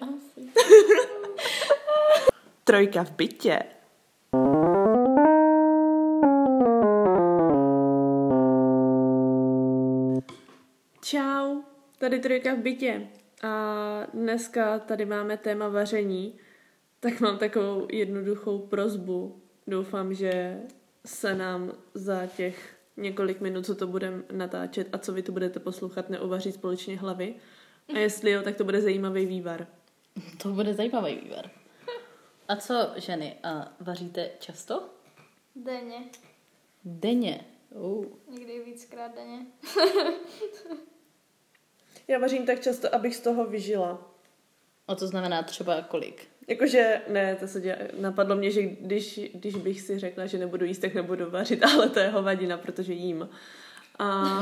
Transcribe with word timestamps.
Asi. 0.00 0.52
Trojka 2.64 3.04
v 3.04 3.10
bytě. 3.10 3.58
Čau, 11.00 11.62
tady 11.98 12.18
Trojka 12.18 12.54
v 12.54 12.58
bytě. 12.58 13.08
A 13.42 14.06
dneska 14.14 14.78
tady 14.78 15.04
máme 15.04 15.36
téma 15.36 15.68
vaření. 15.68 16.38
Tak 17.00 17.20
mám 17.20 17.38
takovou 17.38 17.86
jednoduchou 17.90 18.58
prozbu. 18.58 19.42
Doufám, 19.66 20.14
že 20.14 20.60
se 21.06 21.34
nám 21.34 21.72
za 21.94 22.26
těch 22.26 22.77
několik 22.98 23.40
minut, 23.40 23.66
co 23.66 23.74
to 23.74 23.86
budeme 23.86 24.22
natáčet 24.32 24.88
a 24.92 24.98
co 24.98 25.12
vy 25.12 25.22
tu 25.22 25.32
budete 25.32 25.60
poslouchat, 25.60 26.10
neuvaří 26.10 26.52
společně 26.52 26.98
hlavy. 26.98 27.34
A 27.94 27.98
jestli 27.98 28.30
jo, 28.30 28.42
tak 28.42 28.56
to 28.56 28.64
bude 28.64 28.80
zajímavý 28.80 29.26
vývar. 29.26 29.66
To 30.42 30.48
bude 30.48 30.74
zajímavý 30.74 31.16
vývar. 31.16 31.50
A 32.48 32.56
co, 32.56 32.74
ženy, 32.96 33.36
a 33.42 33.72
vaříte 33.80 34.30
často? 34.38 34.88
Denně. 35.56 36.04
Denně. 36.84 37.44
Uh. 37.70 38.04
Někdy 38.28 38.64
víckrát 38.64 39.14
denně. 39.14 39.46
Já 42.08 42.18
vařím 42.18 42.46
tak 42.46 42.60
často, 42.60 42.94
abych 42.94 43.16
z 43.16 43.20
toho 43.20 43.46
vyžila. 43.46 44.14
A 44.88 44.94
to 44.94 45.06
znamená 45.06 45.42
třeba 45.42 45.82
kolik? 45.82 46.28
Jakože, 46.48 47.00
ne, 47.08 47.36
to 47.40 47.46
se 47.48 47.60
dělá, 47.60 47.76
napadlo 48.00 48.36
mě, 48.36 48.50
že 48.50 48.62
když, 48.62 49.20
když 49.34 49.54
bych 49.54 49.80
si 49.80 49.98
řekla, 49.98 50.26
že 50.26 50.38
nebudu 50.38 50.64
jíst, 50.64 50.78
tak 50.78 50.94
nebudu 50.94 51.30
vařit, 51.30 51.64
ale 51.74 51.88
to 51.88 51.98
je 51.98 52.08
hovadina, 52.08 52.56
protože 52.58 52.92
jím. 52.92 53.28
A, 53.98 54.40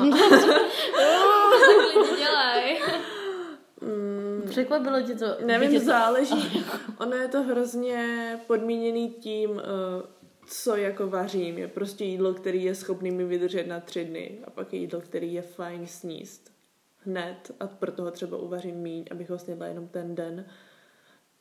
dělaj. 2.18 2.76
mm, 3.80 4.42
Překvapilo 4.48 5.02
tě 5.02 5.14
to? 5.14 5.26
nevím, 5.44 5.70
Vidíte- 5.70 5.84
záleží. 5.84 6.64
Ono 7.00 7.16
je 7.16 7.28
to 7.28 7.42
hrozně 7.42 8.28
podmíněný 8.46 9.10
tím, 9.10 9.60
eh, 9.64 10.06
co 10.48 10.76
jako 10.76 11.06
vařím. 11.08 11.58
Je 11.58 11.68
prostě 11.68 12.04
jídlo, 12.04 12.34
který 12.34 12.64
je 12.64 12.74
schopný 12.74 13.10
mi 13.10 13.24
vydržet 13.24 13.66
na 13.66 13.80
tři 13.80 14.04
dny. 14.04 14.38
A 14.44 14.50
pak 14.50 14.72
je 14.72 14.78
jídlo, 14.78 15.00
který 15.00 15.34
je 15.34 15.42
fajn 15.42 15.86
sníst 15.86 16.52
hned. 16.98 17.50
A 17.60 17.66
proto 17.66 18.02
ho 18.02 18.10
třeba 18.10 18.36
uvařím 18.36 18.76
míň, 18.76 19.04
abych 19.10 19.30
ho 19.30 19.38
snědla 19.38 19.66
jenom 19.66 19.88
ten 19.88 20.14
den. 20.14 20.44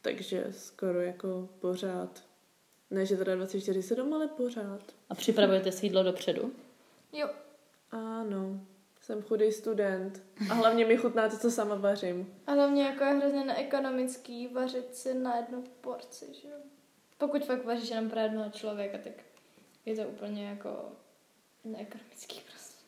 Takže 0.05 0.47
skoro 0.51 1.01
jako 1.01 1.49
pořád. 1.59 2.23
Ne, 2.89 3.05
že 3.05 3.17
teda 3.17 3.35
24-7, 3.35 4.13
ale 4.13 4.27
pořád. 4.27 4.81
A 5.09 5.15
připravujete 5.15 5.71
si 5.71 5.85
jídlo 5.85 6.03
dopředu? 6.03 6.51
Jo. 7.13 7.29
Ano, 7.91 8.61
jsem 9.01 9.21
chudý 9.21 9.51
student. 9.51 10.23
A 10.49 10.53
hlavně 10.53 10.85
mi 10.85 10.97
chutná 10.97 11.29
to, 11.29 11.37
co 11.37 11.51
sama 11.51 11.75
vařím. 11.75 12.33
A 12.47 12.51
hlavně 12.51 12.83
jako 12.83 13.03
je 13.03 13.13
hrozně 13.13 13.43
neekonomický 13.43 14.47
vařit 14.47 14.95
si 14.95 15.13
na 15.13 15.37
jednu 15.37 15.63
porci, 15.81 16.25
že 16.41 16.47
jo. 16.47 16.57
Pokud 17.17 17.45
fakt 17.45 17.65
vaříš 17.65 17.89
jenom 17.89 18.09
pro 18.09 18.19
jednoho 18.19 18.49
člověka, 18.49 18.97
tak 18.97 19.13
je 19.85 19.95
to 19.95 20.01
úplně 20.01 20.45
jako 20.45 20.69
neekonomický 21.63 22.41
prostě. 22.51 22.85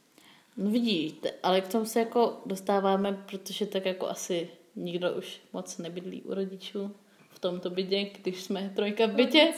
No 0.57 0.71
vidíte, 0.71 1.33
ale 1.43 1.61
k 1.61 1.67
tomu 1.67 1.85
se 1.85 1.99
jako 1.99 2.41
dostáváme, 2.45 3.23
protože 3.25 3.65
tak 3.65 3.85
jako 3.85 4.07
asi 4.07 4.49
nikdo 4.75 5.13
už 5.13 5.41
moc 5.53 5.77
nebydlí 5.77 6.21
u 6.21 6.33
rodičů 6.33 6.95
v 7.38 7.39
tomto 7.39 7.69
bytě, 7.69 8.09
když 8.21 8.43
jsme 8.43 8.71
trojka 8.75 9.05
v 9.05 9.11
bytě, 9.11 9.53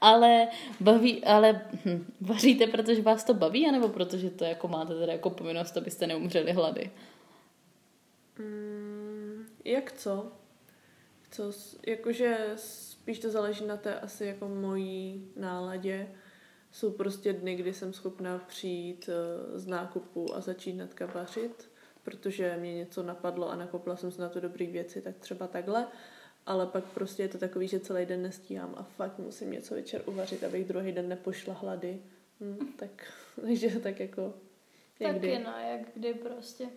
ale 0.00 0.48
baví, 0.80 1.24
ale 1.24 1.66
hm, 1.84 2.12
vaříte, 2.20 2.66
protože 2.66 3.02
vás 3.02 3.24
to 3.24 3.34
baví, 3.34 3.68
anebo 3.68 3.88
protože 3.88 4.30
to 4.30 4.44
jako 4.44 4.68
máte 4.68 4.94
teda 4.94 5.12
jako 5.12 5.30
povinnost, 5.30 5.76
abyste 5.76 6.06
neumřeli 6.06 6.52
hlady? 6.52 6.90
Mm, 8.38 9.46
jak 9.64 9.92
co? 9.92 10.32
Co, 11.30 11.52
jakože 11.86 12.52
spíš 12.56 13.18
to 13.18 13.30
záleží 13.30 13.66
na 13.66 13.76
té 13.76 14.00
asi 14.00 14.24
jako 14.24 14.48
mojí 14.48 15.28
náladě. 15.36 16.08
Jsou 16.72 16.90
prostě 16.90 17.32
dny, 17.32 17.54
kdy 17.54 17.72
jsem 17.72 17.92
schopná 17.92 18.38
přijít 18.38 19.08
eh, 19.08 19.58
z 19.58 19.66
nákupu 19.66 20.34
a 20.34 20.40
začít 20.40 20.72
hnedka 20.72 21.06
vařit, 21.06 21.70
protože 22.02 22.56
mě 22.60 22.74
něco 22.74 23.02
napadlo 23.02 23.50
a 23.50 23.56
nakopla 23.56 23.96
jsem 23.96 24.10
se 24.10 24.22
na 24.22 24.28
to 24.28 24.40
dobré 24.40 24.66
věci, 24.66 25.00
tak 25.02 25.18
třeba 25.18 25.46
takhle. 25.46 25.86
Ale 26.46 26.66
pak 26.66 26.84
prostě 26.84 27.22
je 27.22 27.28
to 27.28 27.38
takový, 27.38 27.68
že 27.68 27.80
celý 27.80 28.06
den 28.06 28.22
nestíhám 28.22 28.74
a 28.76 28.82
fakt 28.82 29.18
musím 29.18 29.52
něco 29.52 29.74
večer 29.74 30.02
uvařit, 30.06 30.44
abych 30.44 30.68
druhý 30.68 30.92
den 30.92 31.08
nepošla 31.08 31.54
hlady. 31.54 32.02
Hm, 32.40 32.72
tak, 32.76 33.12
takže 33.42 33.80
tak 33.80 34.00
jako 34.00 34.34
někdy. 35.00 35.30
Taky 35.32 35.44
no, 35.44 35.52
jak 35.70 35.80
kdy 35.94 36.14
prostě. 36.14 36.68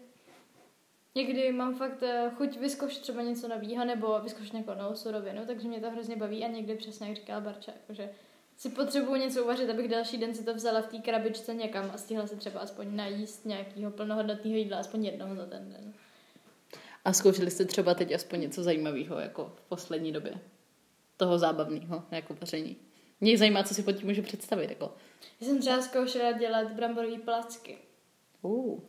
Někdy 1.15 1.51
mám 1.51 1.75
fakt 1.75 2.03
eh, 2.03 2.31
chuť 2.35 2.59
vyzkoušet 2.59 3.01
třeba 3.01 3.21
něco 3.21 3.47
nového 3.47 3.85
nebo 3.85 4.19
vyzkoušet 4.19 4.53
nějakou 4.53 4.73
novou 4.73 4.95
surovinu, 4.95 5.45
takže 5.45 5.67
mě 5.67 5.79
to 5.79 5.91
hrozně 5.91 6.15
baví 6.15 6.45
a 6.45 6.47
někdy 6.47 6.75
přesně 6.75 7.07
jak 7.07 7.15
říkala 7.15 7.41
Barča, 7.41 7.71
jakože 7.71 8.09
si 8.57 8.69
potřebuju 8.69 9.15
něco 9.15 9.43
uvařit, 9.43 9.69
abych 9.69 9.87
další 9.87 10.17
den 10.17 10.35
si 10.35 10.45
to 10.45 10.53
vzala 10.53 10.81
v 10.81 10.87
té 10.87 10.97
krabičce 10.97 11.53
někam 11.53 11.91
a 11.93 11.97
stihla 11.97 12.27
si 12.27 12.35
třeba 12.35 12.59
aspoň 12.59 12.95
najíst 12.95 13.45
nějakého 13.45 13.91
plnohodnotného 13.91 14.57
jídla, 14.57 14.77
aspoň 14.77 15.05
jednoho 15.05 15.35
za 15.35 15.45
ten 15.45 15.69
den. 15.69 15.93
A 17.05 17.13
zkoušeli 17.13 17.51
jste 17.51 17.65
třeba 17.65 17.93
teď 17.93 18.11
aspoň 18.11 18.39
něco 18.41 18.63
zajímavého 18.63 19.19
jako 19.19 19.53
v 19.55 19.61
poslední 19.61 20.11
době? 20.11 20.33
Toho 21.17 21.39
zábavného, 21.39 22.03
jako 22.11 22.33
vaření. 22.41 22.77
Mě 23.21 23.37
zajímá, 23.37 23.63
co 23.63 23.73
si 23.73 23.83
pod 23.83 23.91
tím 23.91 24.07
můžu 24.07 24.21
představit. 24.21 24.69
Jako. 24.69 24.93
Já 25.41 25.47
jsem 25.47 25.59
třeba 25.59 25.81
zkoušela 25.81 26.31
dělat 26.31 26.71
bramborové 26.71 27.17
placky. 27.19 27.77
Uh, 28.41 28.79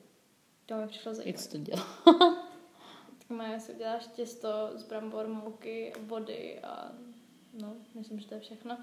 To 0.67 0.75
mi 0.77 0.87
přišlo 0.89 1.15
zajímavé. 1.15 1.33
nic 1.39 1.47
to 1.47 1.59
dělá. 1.59 1.87
Tak 3.19 3.37
má, 3.37 3.59
si 3.59 3.73
uděláš 3.73 4.07
těsto 4.07 4.49
z 4.75 4.83
brambor, 4.83 5.27
mouky, 5.29 5.93
vody 6.01 6.61
a 6.63 6.93
no, 7.61 7.73
myslím, 7.95 8.19
že 8.21 8.27
to 8.29 8.35
je 8.35 8.41
všechno. 8.41 8.79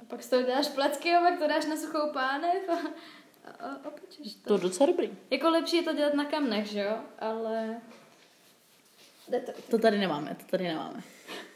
A 0.00 0.04
pak 0.06 0.22
z 0.22 0.28
toho 0.30 0.42
děláš 0.42 0.68
placky 0.68 1.14
a 1.14 1.20
pak 1.20 1.38
to 1.38 1.48
dáš 1.48 1.66
na 1.66 1.76
suchou 1.76 2.12
pánev 2.12 2.68
a, 2.68 2.74
a, 3.50 3.66
a 3.66 3.88
opečeš 3.88 4.34
to. 4.34 4.48
To 4.48 4.54
je 4.54 4.60
docela 4.60 4.86
dobrý. 4.86 5.10
Jako 5.30 5.50
lepší 5.50 5.76
je 5.76 5.82
to 5.82 5.92
dělat 5.94 6.14
na 6.14 6.24
kamnech, 6.24 6.66
že 6.66 6.80
jo? 6.80 6.98
Ale 7.18 7.80
to. 9.30 9.52
To 9.70 9.78
tady 9.78 9.98
nemáme, 9.98 10.36
to 10.40 10.46
tady 10.50 10.64
nemáme. 10.64 11.02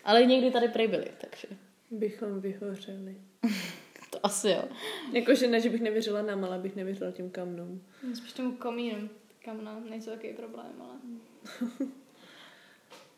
Ale 0.05 0.27
někdy 0.27 0.51
tady 0.51 0.69
prej 0.69 0.89
byli, 0.89 1.07
takže 1.21 1.49
Bychom 1.91 2.41
vyhořeli. 2.41 3.17
to 4.11 4.27
asi 4.27 4.49
jo. 4.49 4.65
Jakože 5.13 5.49
ne, 5.49 5.61
že 5.61 5.71
bych 5.71 5.81
nevěřila 5.81 6.23
nám, 6.23 6.45
ale 6.45 6.59
bych 6.59 6.77
nevěřila 6.77 7.11
těm 7.11 7.31
kamnům. 7.31 7.85
Spíš 8.15 8.33
tomu 8.33 8.53
komínu. 8.53 9.09
Kamna 9.45 9.81
nejsou 9.81 10.11
takový 10.11 10.33
problém, 10.33 10.73
ale... 10.81 10.95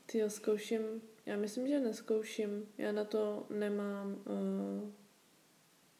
Ty 0.07 0.19
jo, 0.19 0.31
zkouším, 0.31 0.81
já 1.27 1.37
myslím, 1.37 1.69
že 1.69 1.81
neskouším. 1.81 2.67
Já 2.79 2.93
na 2.93 3.05
to 3.05 3.47
nemám, 3.51 4.17
uh, 4.27 4.91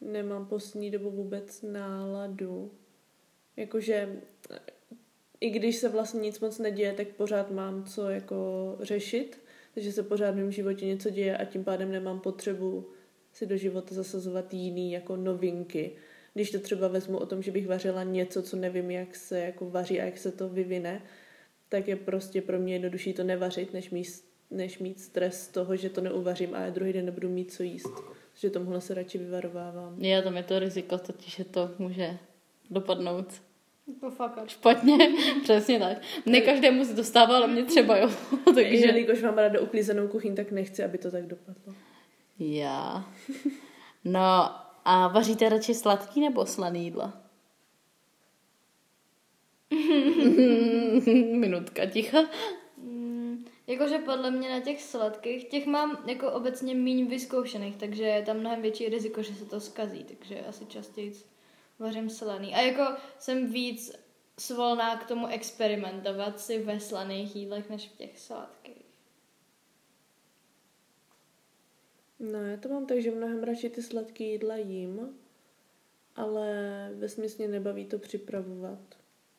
nemám 0.01 0.45
poslední 0.45 0.91
dobu 0.91 1.11
vůbec 1.11 1.61
náladu. 1.61 2.71
Jakože 3.57 4.21
i 5.43 5.49
když 5.49 5.75
se 5.75 5.89
vlastně 5.89 6.21
nic 6.21 6.39
moc 6.39 6.59
neděje, 6.59 6.93
tak 6.93 7.07
pořád 7.07 7.51
mám 7.51 7.83
co 7.83 8.09
jako 8.09 8.35
řešit, 8.81 9.39
takže 9.73 9.91
se 9.91 10.03
pořád 10.03 10.31
v 10.31 10.35
mém 10.35 10.51
životě 10.51 10.85
něco 10.85 11.09
děje 11.09 11.37
a 11.37 11.45
tím 11.45 11.63
pádem 11.63 11.91
nemám 11.91 12.19
potřebu 12.19 12.89
si 13.33 13.45
do 13.45 13.57
života 13.57 13.95
zasazovat 13.95 14.53
jiný 14.53 14.91
jako 14.91 15.15
novinky. 15.15 15.91
Když 16.33 16.51
to 16.51 16.59
třeba 16.59 16.87
vezmu 16.87 17.17
o 17.17 17.25
tom, 17.25 17.41
že 17.41 17.51
bych 17.51 17.67
vařila 17.67 18.03
něco, 18.03 18.41
co 18.41 18.57
nevím, 18.57 18.91
jak 18.91 19.15
se 19.15 19.39
jako 19.39 19.69
vaří 19.69 20.01
a 20.01 20.05
jak 20.05 20.17
se 20.17 20.31
to 20.31 20.49
vyvine, 20.49 21.01
tak 21.69 21.87
je 21.87 21.95
prostě 21.95 22.41
pro 22.41 22.59
mě 22.59 22.73
jednodušší 22.73 23.13
to 23.13 23.23
nevařit, 23.23 23.73
než 23.73 23.89
mít, 23.89 24.07
než 24.51 24.79
mít 24.79 24.99
stres 24.99 25.43
z 25.43 25.47
toho, 25.47 25.75
že 25.75 25.89
to 25.89 26.01
neuvařím 26.01 26.55
a 26.55 26.69
druhý 26.69 26.93
den 26.93 27.05
nebudu 27.05 27.29
mít 27.29 27.53
co 27.53 27.63
jíst. 27.63 27.93
Že 28.35 28.49
tomuhle 28.49 28.81
se 28.81 28.93
radši 28.93 29.17
vyvarovávám. 29.17 30.01
Já 30.03 30.21
tam 30.21 30.37
je 30.37 30.43
to 30.43 30.59
riziko, 30.59 30.97
totiž 30.97 31.35
že 31.35 31.43
to 31.43 31.71
může 31.77 32.17
dopadnout 32.69 33.41
Pofakat. 33.99 34.49
špatně. 34.49 34.97
Přesně 35.43 35.79
tak. 35.79 35.97
Ne 36.25 36.41
každému 36.41 36.85
se 36.85 36.95
to 36.95 37.03
stává, 37.03 37.37
ale 37.37 37.47
mě 37.47 37.63
třeba 37.63 37.97
jo. 37.97 38.09
Takže 38.45 38.53
Takže 38.53 38.85
jelikož 38.85 39.21
mám 39.21 39.37
ráda 39.37 39.59
uklízenou 39.61 40.07
kuchyň, 40.07 40.35
tak 40.35 40.51
nechci, 40.51 40.83
aby 40.83 40.97
to 40.97 41.11
tak 41.11 41.27
dopadlo. 41.27 41.73
já. 42.39 43.05
No 44.05 44.49
a 44.85 45.07
vaříte 45.07 45.49
radši 45.49 45.73
sladký 45.73 46.21
nebo 46.21 46.45
slaný 46.45 46.83
jídla? 46.83 47.13
Minutka 51.33 51.85
ticha. 51.85 52.17
Mm, 52.77 53.45
jakože 53.67 53.97
podle 53.97 54.31
mě 54.31 54.49
na 54.49 54.59
těch 54.59 54.81
sladkých, 54.81 55.45
těch 55.49 55.65
mám 55.65 56.03
jako 56.07 56.31
obecně 56.31 56.75
míň 56.75 57.07
vyzkoušených, 57.07 57.75
takže 57.75 58.03
je 58.03 58.21
tam 58.21 58.37
mnohem 58.37 58.61
větší 58.61 58.89
riziko, 58.89 59.23
že 59.23 59.33
se 59.35 59.45
to 59.45 59.59
skazí, 59.59 60.03
takže 60.03 60.39
asi 60.49 60.65
častěji 60.65 61.13
vařím 61.83 62.09
slaný. 62.09 62.55
A 62.55 62.61
jako 62.61 63.01
jsem 63.19 63.51
víc 63.53 63.95
svolná 64.39 64.97
k 64.97 65.07
tomu 65.07 65.27
experimentovat 65.27 66.39
si 66.39 66.63
ve 66.63 66.79
slaných 66.79 67.35
jídlech, 67.35 67.69
než 67.69 67.89
v 67.89 67.97
těch 67.97 68.19
sladkých. 68.19 68.83
No, 72.19 72.45
já 72.45 72.57
to 72.57 72.69
mám 72.69 72.85
tak, 72.85 73.01
že 73.01 73.11
mnohem 73.11 73.43
radši 73.43 73.69
ty 73.69 73.81
sladké 73.81 74.23
jídla 74.23 74.55
jím, 74.55 75.19
ale 76.15 76.89
ve 76.95 77.47
nebaví 77.47 77.85
to 77.85 77.99
připravovat. 77.99 78.79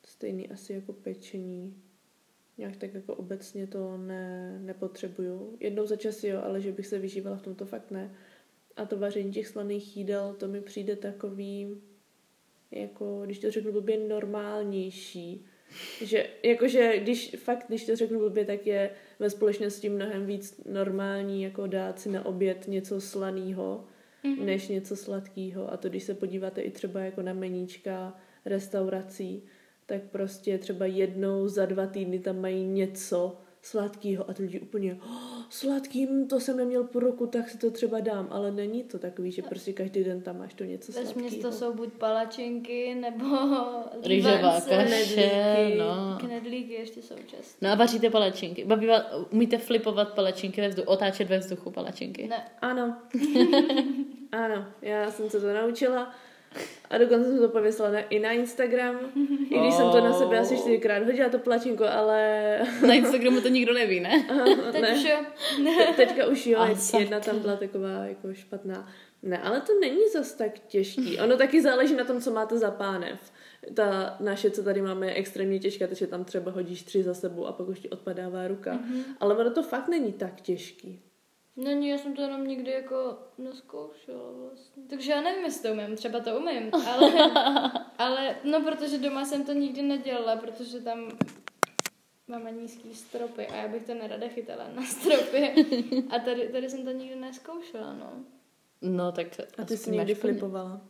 Stejný 0.07 0.51
asi 0.51 0.73
jako 0.73 0.93
pečení. 0.93 1.83
Nějak 2.59 2.77
tak 2.77 2.95
jako 2.95 3.15
obecně 3.15 3.67
to 3.67 3.97
ne, 3.97 4.59
nepotřebuju. 4.59 5.57
Jednou 5.61 5.87
za 5.87 5.97
čas 5.97 6.25
jo, 6.25 6.41
ale 6.45 6.61
že 6.61 6.73
bych 6.73 6.87
se 6.87 6.99
vyžívala 6.99 7.37
v 7.37 7.43
tomto 7.43 7.67
fakt 7.67 7.91
ne. 7.91 8.15
A 8.77 8.87
to 8.87 8.99
vaření 8.99 9.33
těch 9.33 9.49
slaných 9.49 9.97
jídel, 9.97 10.35
to 10.39 10.49
mi 10.49 10.61
přijde 10.61 10.97
takový, 10.97 11.83
jako, 12.75 13.23
když 13.25 13.39
to 13.39 13.51
řeknu 13.51 13.73
blbě, 13.73 13.99
normálnější. 14.09 15.47
Že, 16.03 16.27
jakože, 16.43 16.99
když 16.99 17.37
fakt, 17.39 17.65
když 17.69 17.87
to 17.87 17.97
řeknu 17.97 18.19
blbě, 18.19 18.45
tak 18.45 18.67
je 18.67 18.91
ve 19.19 19.31
společnosti 19.31 19.89
mnohem 19.89 20.27
víc 20.27 20.61
normální, 20.67 21.43
jako 21.43 21.67
dát 21.67 22.01
si 22.01 22.09
na 22.09 22.27
oběd 22.27 22.69
něco 22.69 23.01
slaného, 23.01 23.85
mm-hmm. 24.25 24.45
než 24.45 24.69
něco 24.69 24.97
sladkého. 24.97 25.73
A 25.73 25.77
to, 25.77 25.89
když 25.89 26.03
se 26.03 26.15
podíváte 26.15 26.61
i 26.61 26.71
třeba 26.71 27.01
jako 27.01 27.23
na 27.23 27.33
meníčka 27.33 28.17
restaurací, 28.45 29.43
tak 29.87 30.03
prostě 30.03 30.59
třeba 30.59 30.87
jednou 30.87 31.49
za 31.49 31.67
dva 31.67 31.87
týdny 31.87 32.19
tam 32.19 32.41
mají 32.41 32.65
něco 32.65 33.37
sladkého 33.65 34.31
a 34.31 34.35
ty 34.35 34.43
lidi 34.43 34.61
úplně 34.61 34.99
oh, 35.07 35.43
sladkým, 35.51 36.29
to 36.29 36.41
jsem 36.41 36.57
neměl 36.57 36.85
po 36.85 37.01
roku, 37.01 37.27
tak 37.27 37.51
si 37.51 37.59
to 37.59 37.71
třeba 37.71 38.01
dám, 38.01 38.29
ale 38.31 38.51
není 38.51 38.83
to 38.83 38.99
takový, 38.99 39.33
že 39.33 39.43
prostě 39.43 39.73
každý 39.73 40.05
den 40.05 40.23
tam 40.23 40.39
máš 40.39 40.55
to 40.55 40.65
něco 40.65 40.93
sladkého. 40.93 41.43
to 41.43 41.53
jsou 41.53 41.75
buď 41.75 41.93
palačinky, 41.93 42.95
nebo 42.95 43.37
rýžová 44.03 44.61
kaše, 44.61 45.77
no. 45.79 46.19
knedlíky 46.21 46.73
ještě 46.73 47.03
současně. 47.03 47.59
No 47.61 47.71
a 47.71 47.75
vaříte 47.75 48.11
palačinky. 48.11 48.65
Baví, 48.65 48.89
umíte 49.31 49.59
flipovat 49.59 50.15
palačinky 50.15 50.61
ve 50.61 50.69
vzduchu, 50.69 50.91
otáčet 50.91 51.29
ve 51.29 51.39
vzduchu 51.39 51.71
palačinky? 51.71 52.29
Ne. 52.29 52.45
Ano. 52.61 52.97
ano, 54.33 54.67
já 54.83 55.11
jsem 55.11 55.31
se 55.31 55.41
to 55.41 55.55
naučila 55.55 56.15
a 56.95 56.99
dokonce 56.99 57.29
jsem 57.29 57.39
to 57.39 57.49
pověsila 57.49 57.91
na, 57.91 58.01
i 58.01 58.19
na 58.19 58.33
Instagram, 58.33 58.99
i 59.51 59.59
když 59.59 59.73
oh. 59.73 59.77
jsem 59.77 59.91
to 59.91 60.01
na 60.01 60.13
sebe 60.13 60.39
asi 60.39 60.57
čtyřikrát 60.57 61.03
hodila 61.03 61.29
to 61.29 61.39
plačinko, 61.39 61.85
ale... 61.85 62.59
Na 62.87 62.95
Instagramu 62.95 63.41
to 63.41 63.49
nikdo 63.49 63.75
neví, 63.75 64.01
ne? 64.01 64.27
Teď 64.73 64.83
ne. 64.83 64.95
už 64.95 65.05
jo. 65.05 65.17
Te, 65.65 65.93
teďka 65.93 66.27
už 66.27 66.47
jo, 66.47 66.59
a 66.59 66.99
jedna 66.99 67.21
tam 67.21 67.39
byla 67.39 67.57
taková 67.57 68.05
jako 68.05 68.35
špatná. 68.35 68.89
Ne, 69.23 69.39
ale 69.39 69.61
to 69.61 69.73
není 69.81 70.09
zas 70.13 70.33
tak 70.33 70.59
těžký. 70.59 71.19
Ono 71.19 71.37
taky 71.37 71.63
záleží 71.63 71.95
na 71.95 72.05
tom, 72.05 72.21
co 72.21 72.31
máte 72.31 72.59
za 72.59 72.71
pánev. 72.71 73.33
Ta 73.75 74.17
naše, 74.21 74.51
co 74.51 74.63
tady 74.63 74.83
máme, 74.83 75.07
je 75.07 75.15
extrémně 75.15 75.59
těžká, 75.59 75.87
takže 75.87 76.07
tam 76.07 76.25
třeba 76.25 76.51
hodíš 76.51 76.83
tři 76.83 77.03
za 77.03 77.15
sebou 77.15 77.47
a 77.47 77.53
pak 77.53 77.69
už 77.69 77.81
ti 77.81 77.91
odpadává 77.91 78.49
ruka. 78.49 78.73
Mm-hmm. 78.73 79.03
Ale 79.21 79.37
ono 79.37 79.51
to 79.51 79.63
fakt 79.63 79.89
není 79.89 80.13
tak 80.13 80.41
těžký. 80.41 81.01
Není, 81.57 81.89
já 81.89 81.99
jsem 81.99 82.15
to 82.15 82.23
jenom 82.23 82.47
nikdy 82.47 82.71
jako 82.71 83.19
neskoušela 83.39 84.31
vlastně. 84.33 84.83
Takže 84.91 85.13
já 85.13 85.21
nevím, 85.21 85.45
jestli 85.45 85.63
to 85.63 85.75
umím, 85.75 85.97
třeba 85.97 86.21
to 86.21 86.37
umím, 86.39 86.71
ale, 86.89 87.13
ale 87.99 88.37
no 88.45 88.63
protože 88.63 88.99
doma 88.99 89.25
jsem 89.25 89.45
to 89.45 89.53
nikdy 89.53 89.83
nedělala, 89.83 90.37
protože 90.37 90.81
tam 90.81 91.11
máme 92.29 92.53
nízký 92.53 92.95
stropy 92.95 93.47
a 93.47 93.57
já 93.57 93.69
bych 93.69 93.87
to 93.87 93.95
nerada 93.95 94.29
chytala 94.29 94.69
na 94.75 94.83
stropy. 94.83 95.67
A 96.11 96.19
tady, 96.19 96.49
tady 96.49 96.71
jsem 96.71 96.85
to 96.85 96.91
nikdy 96.91 97.17
neskoušela, 97.17 97.93
no. 97.93 98.13
No 98.83 99.13
tak... 99.13 99.27
A 99.59 99.65
ty 99.65 99.77
jsi 99.77 99.91
někdy 99.91 100.15
flipovala? 100.15 100.81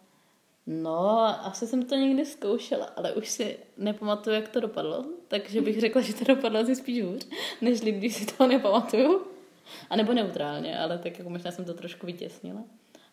No, 0.66 1.18
asi 1.46 1.66
jsem 1.66 1.82
to 1.82 1.94
někdy 1.94 2.24
zkoušela, 2.24 2.86
ale 2.86 3.12
už 3.12 3.28
si 3.28 3.58
nepamatuju, 3.76 4.36
jak 4.36 4.48
to 4.48 4.60
dopadlo, 4.60 5.04
takže 5.28 5.60
bych 5.60 5.80
řekla, 5.80 6.00
že 6.00 6.14
to 6.14 6.24
dopadlo 6.24 6.60
asi 6.60 6.76
spíš 6.76 7.02
hůř, 7.02 7.28
než 7.60 7.80
když 7.80 8.14
si 8.14 8.26
to 8.26 8.46
nepamatuju. 8.46 9.33
A 9.90 9.96
nebo 9.96 10.12
neutrálně, 10.12 10.78
ale 10.78 10.98
tak 10.98 11.18
jako 11.18 11.30
možná 11.30 11.50
jsem 11.50 11.64
to 11.64 11.74
trošku 11.74 12.06
vytěsnila. 12.06 12.64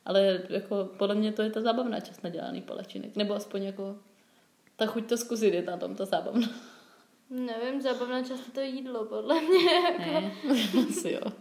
Ale 0.05 0.41
jako 0.49 0.89
podle 0.97 1.15
mě 1.15 1.31
to 1.31 1.41
je 1.41 1.49
ta 1.49 1.61
zábavná 1.61 1.99
část 1.99 2.23
nadělaný 2.23 2.61
palačinek. 2.61 3.15
Nebo 3.15 3.33
aspoň 3.35 3.63
jako 3.63 3.95
ta 4.75 4.85
chuť 4.85 5.09
to 5.09 5.17
zkusit 5.17 5.53
je 5.53 5.61
na 5.61 5.77
tom 5.77 5.95
ta 5.95 6.05
zábavná. 6.05 6.47
Nevím, 7.29 7.81
zábavná 7.81 8.23
část 8.23 8.47
je 8.47 8.53
to 8.53 8.61
jídlo, 8.61 9.05
podle 9.05 9.41
mě. 9.41 9.73
Jako. 9.73 10.11
Ne, 10.11 10.31
asi 10.89 11.11
jo. 11.11 11.31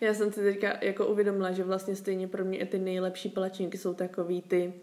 Já 0.00 0.14
jsem 0.14 0.32
si 0.32 0.42
teďka 0.42 0.78
jako 0.84 1.06
uvědomila, 1.06 1.52
že 1.52 1.64
vlastně 1.64 1.96
stejně 1.96 2.28
pro 2.28 2.44
mě 2.44 2.66
ty 2.66 2.78
nejlepší 2.78 3.28
palačinky 3.28 3.78
jsou 3.78 3.94
takový 3.94 4.42
ty, 4.42 4.74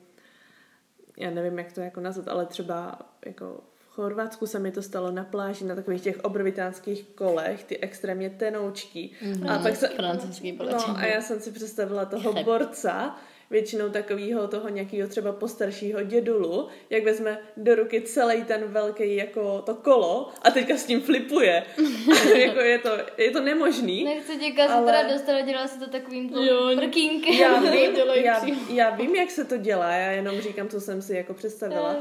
já 1.18 1.30
nevím, 1.30 1.58
jak 1.58 1.74
to 1.74 1.82
jako 1.82 2.02
nazvat, 2.02 2.28
ale 2.28 2.46
třeba 2.46 3.00
jako 3.26 3.64
Chorvatsku 3.96 4.48
se 4.48 4.60
mi 4.60 4.72
to 4.72 4.82
stalo 4.82 5.12
na 5.12 5.24
pláži 5.24 5.66
na 5.66 5.76
takových 5.76 6.02
těch 6.02 6.20
obrovitánských 6.20 7.04
kolech, 7.16 7.64
ty 7.64 7.78
extrémně 7.78 8.30
tenoučky. 8.30 9.10
Mm, 9.22 9.50
a 9.50 9.60
pak 9.60 9.76
se, 9.76 9.88
francouzský 9.88 10.52
no, 10.52 10.98
a 10.98 11.06
já 11.06 11.22
jsem 11.22 11.40
si 11.40 11.52
představila 11.52 12.06
toho 12.06 12.44
borca, 12.44 13.16
většinou 13.52 13.90
takového 13.90 14.48
toho 14.48 14.70
nějakého 14.70 15.08
třeba 15.08 15.32
postaršího 15.32 16.04
dědulu, 16.04 16.68
jak 16.90 17.04
vezme 17.04 17.40
do 17.58 17.76
ruky 17.76 18.02
celý 18.02 18.44
ten 18.44 18.64
velký 18.64 19.16
jako 19.16 19.62
to 19.66 19.76
kolo 19.76 20.30
a 20.42 20.52
teďka 20.52 20.78
s 20.78 20.86
tím 20.86 21.02
flipuje. 21.02 21.64
jako 22.36 22.60
je 22.60 22.80
to, 22.80 22.90
je 23.18 23.32
to 23.32 23.42
nemožný. 23.42 24.04
Nechci 24.04 24.38
tě 24.38 24.64
ale... 24.64 24.86
teda 24.86 25.14
dostat, 25.14 25.42
dělá 25.42 25.68
se 25.68 25.80
to 25.80 25.90
takovým 25.90 26.34
prkínkem. 26.76 27.34
Já 27.34 27.60
vím, 27.72 27.96
já, 28.14 28.42
já 28.70 28.90
vím, 28.90 29.16
jak 29.16 29.32
se 29.32 29.46
to 29.46 29.58
dělá, 29.58 29.92
já 29.92 30.12
jenom 30.12 30.42
říkám, 30.42 30.70
co 30.70 30.82
jsem 30.82 31.02
si 31.02 31.14
jako 31.14 31.34
představila. 31.34 31.96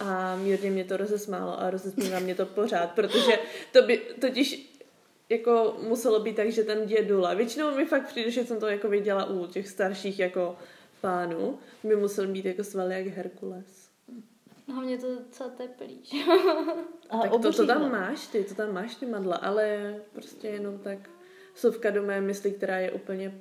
A 0.00 0.36
mírně 0.36 0.70
mě 0.70 0.84
to 0.84 0.96
rozesmálo 0.96 1.60
a 1.60 1.70
rozesmívá 1.70 2.18
mě 2.18 2.34
to 2.34 2.46
pořád, 2.46 2.90
protože 2.90 3.38
to 3.72 3.82
by 3.82 3.98
totiž 4.20 4.76
jako 5.28 5.76
muselo 5.88 6.20
být 6.20 6.36
tak, 6.36 6.52
že 6.52 6.64
ten 6.64 6.86
dědula, 6.86 7.34
většinou 7.34 7.76
mi 7.76 7.84
fakt 7.84 8.06
přijde, 8.06 8.30
že 8.30 8.44
jsem 8.44 8.60
to 8.60 8.66
jako 8.66 8.88
viděla 8.88 9.24
u 9.24 9.46
těch 9.46 9.68
starších 9.68 10.18
jako 10.18 10.56
pánů, 11.00 11.58
by 11.84 11.96
musel 11.96 12.26
být 12.26 12.44
jako 12.44 12.64
svaly 12.64 12.94
jak 12.94 13.06
Herkules. 13.06 13.88
No 14.68 14.80
mě 14.80 14.98
to 14.98 15.14
docela 15.14 15.50
teplý, 15.50 16.02
A 17.10 17.18
tak 17.18 17.30
to, 17.30 17.52
to 17.52 17.66
tam 17.66 17.90
máš 17.90 18.26
ty, 18.26 18.44
to 18.44 18.54
tam 18.54 18.72
máš 18.72 18.94
ty 18.94 19.06
madla, 19.06 19.36
ale 19.36 19.94
prostě 20.12 20.48
jenom 20.48 20.78
tak 20.78 20.98
sovka 21.54 21.90
do 21.90 22.02
mé 22.02 22.20
mysli, 22.20 22.50
která 22.50 22.78
je 22.78 22.92
úplně 22.92 23.32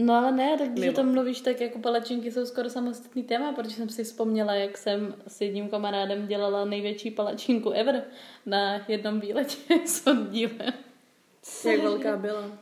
No 0.00 0.14
ale 0.14 0.32
ne, 0.32 0.58
tak 0.58 0.68
když 0.68 0.88
o 0.88 0.92
tom 0.92 1.12
mluvíš, 1.12 1.40
tak 1.40 1.60
jako 1.60 1.78
palačinky 1.78 2.32
jsou 2.32 2.46
skoro 2.46 2.70
samostatný 2.70 3.22
téma, 3.22 3.52
protože 3.52 3.76
jsem 3.76 3.88
si 3.88 4.04
vzpomněla, 4.04 4.54
jak 4.54 4.78
jsem 4.78 5.14
s 5.26 5.40
jedním 5.40 5.68
kamarádem 5.68 6.26
dělala 6.26 6.64
největší 6.64 7.10
palačinku 7.10 7.70
ever 7.70 8.04
na 8.46 8.80
jednom 8.88 9.20
výletě 9.20 9.56
s 9.86 10.06
oddílem. 10.06 10.72
Jak 11.64 11.82
velká 11.82 12.16
byla? 12.16 12.58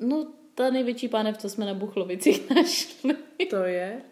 No 0.00 0.26
ta 0.58 0.70
největší 0.70 1.08
pánev, 1.08 1.38
co 1.38 1.48
jsme 1.48 1.66
na 1.66 1.74
Buchlovicích 1.74 2.50
našli. 2.54 3.14
To 3.50 3.56
je 3.56 4.02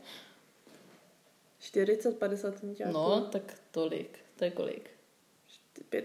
40-50 1.62 2.52
cm. 2.52 2.92
No, 2.92 3.20
tak 3.20 3.42
tolik. 3.70 4.18
To 4.36 4.44
je 4.44 4.50
kolik? 4.50 4.90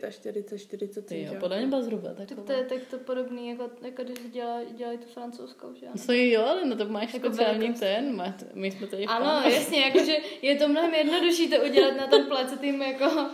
45, 0.10 0.60
40 0.60 1.08
cm. 1.08 1.16
Jo, 1.16 1.34
podle 1.40 1.58
mě 1.58 1.68
byla 1.68 1.82
zhruba 1.82 2.14
tak. 2.14 2.28
To 2.46 2.52
je 2.52 2.64
tak 2.64 2.86
to 2.90 2.98
podobný, 2.98 3.50
jako, 3.50 3.70
jako 3.82 4.04
když 4.04 4.18
dělá, 4.32 4.64
dělají 4.64 4.98
tu 4.98 5.08
francouzskou, 5.08 5.74
že 5.74 5.86
No 6.08 6.14
jo, 6.14 6.42
ale 6.46 6.66
no 6.66 6.76
to 6.76 6.86
máš 6.86 7.14
jako 7.14 7.28
speciální 7.28 7.74
ten, 7.74 8.16
má, 8.16 8.36
my 8.54 8.72
jsme 8.72 8.88
to 8.88 8.98
Ano, 9.08 9.26
pánev. 9.26 9.54
jasně, 9.54 9.80
jakože 9.82 10.18
je 10.42 10.56
to 10.56 10.68
mnohem 10.68 10.94
jednodušší 10.94 11.50
to 11.50 11.64
udělat 11.64 11.92
na 11.98 12.08
tom 12.08 12.26
tým 12.60 12.82
jako 12.82 13.30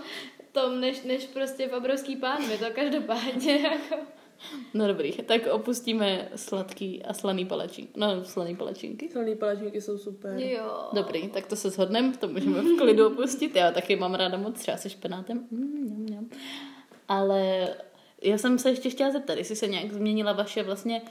tom, 0.52 0.82
než, 0.82 1.02
než 1.04 1.26
prostě 1.26 1.68
v 1.68 1.74
obrovský 1.74 2.16
pán, 2.16 2.52
je 2.52 2.58
to 2.58 2.66
každopádně 2.74 3.58
jako. 3.58 3.96
No 4.74 4.88
dobrý, 4.88 5.12
tak 5.12 5.48
opustíme 5.51 6.29
sladký 6.36 7.03
a 7.03 7.13
slaný 7.13 7.46
palačinky. 7.46 7.94
No, 7.96 8.24
slaný 8.24 8.56
palačinky. 8.56 9.10
Slaný 9.10 9.36
palačinky 9.36 9.82
jsou 9.82 9.98
super. 9.98 10.39
Jo. 10.39 10.89
Dobrý, 10.94 11.27
tak 11.27 11.48
to 11.48 11.56
se 11.56 11.70
shodneme, 11.70 12.17
to 12.17 12.27
můžeme 12.27 12.62
v 12.62 12.77
klidu 12.77 13.08
opustit. 13.08 13.56
Já 13.56 13.72
taky 13.72 13.96
mám 13.96 14.13
ráda 14.13 14.38
moc 14.38 14.60
třeba 14.60 14.77
se 14.77 14.89
špenátem. 14.89 15.48
Mm, 15.51 15.88
jam, 15.89 16.06
jam. 16.15 16.29
Ale 17.08 17.70
já 18.22 18.38
jsem 18.38 18.60
se 18.60 18.70
ještě 18.70 18.89
chtěla 18.89 19.12
zeptat, 19.12 19.38
jestli 19.38 19.56
se 19.56 19.67
nějak 19.67 19.94
změnila 19.94 20.34
vaše 20.34 20.63
vlastně 20.63 21.01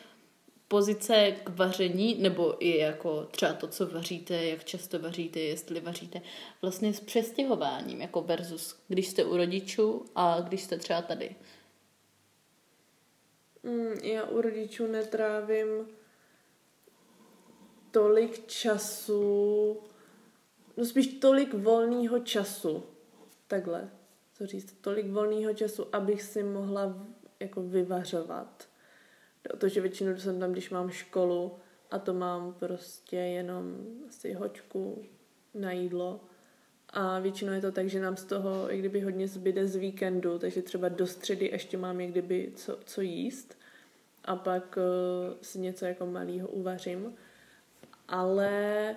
pozice 0.68 1.36
k 1.44 1.48
vaření, 1.48 2.16
nebo 2.18 2.54
i 2.58 2.78
jako 2.78 3.28
třeba 3.30 3.52
to, 3.52 3.68
co 3.68 3.86
vaříte, 3.86 4.44
jak 4.44 4.64
často 4.64 4.98
vaříte, 4.98 5.40
jestli 5.40 5.80
vaříte, 5.80 6.20
vlastně 6.62 6.92
s 6.92 7.00
přestěhováním, 7.00 8.00
jako 8.00 8.22
versus 8.22 8.76
když 8.88 9.08
jste 9.08 9.24
u 9.24 9.36
rodičů 9.36 10.04
a 10.14 10.40
když 10.40 10.60
jste 10.60 10.78
třeba 10.78 11.02
tady. 11.02 11.36
Mm, 13.66 13.92
já 14.02 14.24
u 14.24 14.40
rodičů 14.40 14.86
netrávím 14.86 15.68
tolik 17.90 18.46
času, 18.46 19.76
no 20.76 20.84
spíš 20.84 21.06
tolik 21.06 21.54
volného 21.54 22.18
času. 22.18 22.82
Takhle, 23.46 23.90
co 24.32 24.46
říct, 24.46 24.76
tolik 24.80 25.10
volného 25.10 25.54
času, 25.54 25.94
abych 25.94 26.22
si 26.22 26.42
mohla 26.42 27.06
jako 27.40 27.62
vyvařovat. 27.62 28.68
Protože 29.42 29.80
většinou 29.80 30.16
jsem 30.16 30.40
tam, 30.40 30.52
když 30.52 30.70
mám 30.70 30.90
školu 30.90 31.58
a 31.90 31.98
to 31.98 32.14
mám 32.14 32.54
prostě 32.54 33.16
jenom 33.16 33.76
asi 34.08 34.32
hoďku 34.32 35.04
na 35.54 35.72
jídlo. 35.72 36.20
A 36.98 37.18
většinou 37.18 37.52
je 37.52 37.60
to 37.60 37.72
tak, 37.72 37.88
že 37.88 38.00
nám 38.00 38.16
z 38.16 38.24
toho, 38.24 38.72
i 38.72 38.78
kdyby 38.78 39.00
hodně 39.00 39.28
zbyde 39.28 39.66
z 39.66 39.76
víkendu, 39.76 40.38
takže 40.38 40.62
třeba 40.62 40.88
do 40.88 41.06
středy 41.06 41.48
ještě 41.52 41.78
mám 41.78 42.00
jak 42.00 42.10
kdyby 42.10 42.52
co, 42.54 42.78
co 42.84 43.00
jíst 43.00 43.58
a 44.24 44.36
pak 44.36 44.76
uh, 44.76 45.34
si 45.42 45.58
něco 45.58 45.84
jako 45.84 46.06
malého 46.06 46.48
uvařím. 46.48 47.14
Ale 48.08 48.94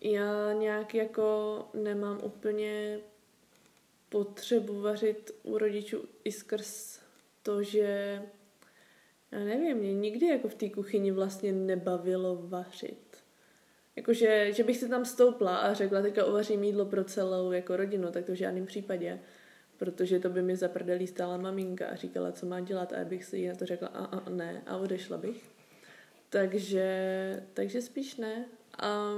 já 0.00 0.52
nějak 0.52 0.94
jako 0.94 1.58
nemám 1.74 2.20
úplně 2.22 2.98
potřebu 4.08 4.80
vařit 4.80 5.30
u 5.42 5.58
rodičů 5.58 6.04
i 6.24 6.32
skrz 6.32 7.00
to, 7.42 7.62
že 7.62 8.22
já 9.32 9.38
nevím, 9.38 9.76
mě 9.76 9.94
nikdy 9.94 10.26
jako 10.26 10.48
v 10.48 10.54
té 10.54 10.70
kuchyni 10.70 11.12
vlastně 11.12 11.52
nebavilo 11.52 12.36
vařit. 12.36 13.01
Jakože, 13.96 14.52
že 14.52 14.64
bych 14.64 14.76
si 14.76 14.88
tam 14.88 15.04
stoupla 15.04 15.56
a 15.56 15.74
řekla, 15.74 16.02
teďka 16.02 16.24
uvařím 16.24 16.64
jídlo 16.64 16.86
pro 16.86 17.04
celou 17.04 17.52
jako 17.52 17.76
rodinu, 17.76 18.10
tak 18.10 18.24
to 18.24 18.32
v 18.32 18.36
žádném 18.36 18.66
případě. 18.66 19.20
Protože 19.76 20.20
to 20.20 20.30
by 20.30 20.42
mi 20.42 20.56
za 20.56 20.68
prdelí 20.68 21.06
stála 21.06 21.36
maminka 21.36 21.88
a 21.88 21.94
říkala, 21.94 22.32
co 22.32 22.46
má 22.46 22.60
dělat 22.60 22.92
a 22.92 22.98
já 22.98 23.04
bych 23.04 23.24
si 23.24 23.38
jí 23.38 23.48
na 23.48 23.54
to 23.54 23.66
řekla 23.66 23.88
a, 23.88 24.04
a 24.04 24.30
ne 24.30 24.62
a 24.66 24.76
odešla 24.76 25.16
bych. 25.16 25.50
Takže, 26.30 27.42
takže 27.54 27.82
spíš 27.82 28.16
ne. 28.16 28.44
A 28.78 29.12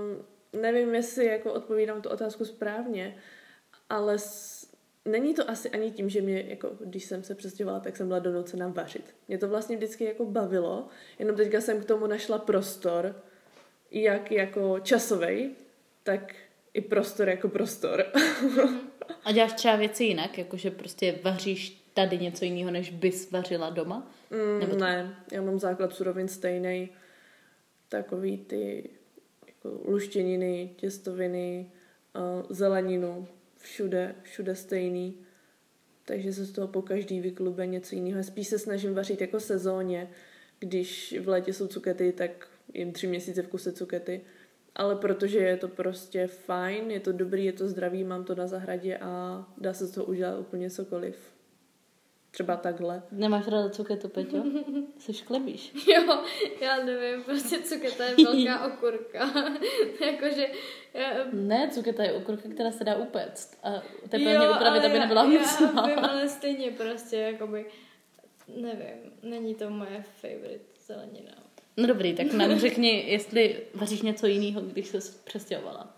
nevím, 0.52 0.94
jestli 0.94 1.26
jako 1.26 1.52
odpovídám 1.52 2.02
tu 2.02 2.08
otázku 2.08 2.44
správně, 2.44 3.16
ale 3.90 4.18
s, 4.18 4.68
není 5.04 5.34
to 5.34 5.50
asi 5.50 5.70
ani 5.70 5.90
tím, 5.90 6.08
že 6.08 6.20
mě, 6.20 6.44
jako, 6.48 6.76
když 6.80 7.04
jsem 7.04 7.22
se 7.22 7.34
přestěhovala, 7.34 7.80
tak 7.80 7.96
jsem 7.96 8.06
byla 8.06 8.18
donucena 8.18 8.68
vařit. 8.68 9.16
Mě 9.28 9.38
to 9.38 9.48
vlastně 9.48 9.76
vždycky 9.76 10.04
jako 10.04 10.24
bavilo, 10.24 10.88
jenom 11.18 11.36
teďka 11.36 11.60
jsem 11.60 11.80
k 11.80 11.84
tomu 11.84 12.06
našla 12.06 12.38
prostor, 12.38 13.22
jak 14.02 14.32
jako 14.32 14.78
časovej, 14.80 15.50
tak 16.02 16.34
i 16.74 16.80
prostor 16.80 17.28
jako 17.28 17.48
prostor. 17.48 18.04
A 19.24 19.32
děláš 19.32 19.52
třeba 19.52 19.76
věci 19.76 20.04
jinak, 20.04 20.38
jakože 20.38 20.70
prostě 20.70 21.18
vaříš 21.22 21.84
tady 21.94 22.18
něco 22.18 22.44
jiného, 22.44 22.70
než 22.70 22.90
bys 22.90 23.30
vařila 23.30 23.70
doma? 23.70 24.10
Mm, 24.30 24.60
Nebo 24.60 24.72
to... 24.72 24.84
Ne, 24.84 25.16
já 25.32 25.42
mám 25.42 25.58
základ 25.58 25.94
surovin 25.94 26.28
stejný, 26.28 26.88
takový 27.88 28.38
ty 28.38 28.90
jako 29.46 29.80
luštěniny, 29.90 30.70
těstoviny, 30.76 31.70
zeleninu, 32.50 33.28
všude, 33.56 34.14
všude 34.22 34.54
stejný. 34.54 35.16
Takže 36.04 36.32
se 36.32 36.44
z 36.44 36.52
toho 36.52 36.68
po 36.68 36.82
každý 36.82 37.20
vyklube 37.20 37.66
něco 37.66 37.94
jiného. 37.94 38.22
Spíš 38.22 38.48
se 38.48 38.58
snažím 38.58 38.94
vařit 38.94 39.20
jako 39.20 39.40
sezóně. 39.40 40.10
Když 40.58 41.14
v 41.20 41.28
létě 41.28 41.52
jsou 41.52 41.66
cukety, 41.66 42.12
tak 42.12 42.48
jen 42.72 42.92
tři 42.92 43.06
měsíce 43.06 43.42
v 43.42 43.48
kuse 43.48 43.72
cukety. 43.72 44.24
Ale 44.76 44.96
protože 44.96 45.38
je 45.38 45.56
to 45.56 45.68
prostě 45.68 46.26
fajn, 46.26 46.90
je 46.90 47.00
to 47.00 47.12
dobrý, 47.12 47.44
je 47.44 47.52
to 47.52 47.68
zdravý, 47.68 48.04
mám 48.04 48.24
to 48.24 48.34
na 48.34 48.46
zahradě 48.46 48.98
a 48.98 49.44
dá 49.58 49.72
se 49.72 49.86
z 49.86 49.90
toho 49.90 50.06
udělat 50.06 50.38
úplně 50.38 50.70
cokoliv. 50.70 51.34
Třeba 52.34 52.56
takhle. 52.56 53.02
Nemáš 53.12 53.48
ráda 53.48 53.68
cuketu, 53.68 54.08
Peťo? 54.08 54.44
Jsi 54.98 55.12
šklebíš. 55.12 55.72
Jo, 55.94 56.24
já 56.60 56.84
nevím, 56.84 57.22
prostě 57.22 57.58
cuketa 57.58 58.04
je 58.04 58.16
velká 58.24 58.66
okurka. 58.74 59.18
Jakože... 60.06 60.46
Já... 60.94 61.10
Ne, 61.32 61.68
cuketa 61.72 62.02
je 62.02 62.12
okurka, 62.12 62.48
která 62.48 62.70
se 62.70 62.84
dá 62.84 62.96
upéct. 62.96 63.58
A 63.62 63.82
teplně 64.08 64.50
upravit, 64.50 64.84
aby 64.84 64.98
nebyla. 64.98 65.24
Já 65.24 65.86
vím, 65.86 65.98
ale 65.98 66.28
stejně 66.28 66.70
prostě, 66.70 67.16
jakoby... 67.16 67.66
Nevím, 68.56 69.12
není 69.22 69.54
to 69.54 69.70
moje 69.70 70.04
favorite 70.20 70.64
zelenina. 70.86 71.43
No 71.76 71.86
dobrý, 71.86 72.14
tak 72.14 72.32
nám 72.32 72.58
řekni, 72.58 73.04
jestli 73.10 73.60
vaříš 73.74 74.02
něco 74.02 74.26
jiného, 74.26 74.60
když 74.60 74.86
se 74.86 74.98
přestěhovala. 75.24 75.96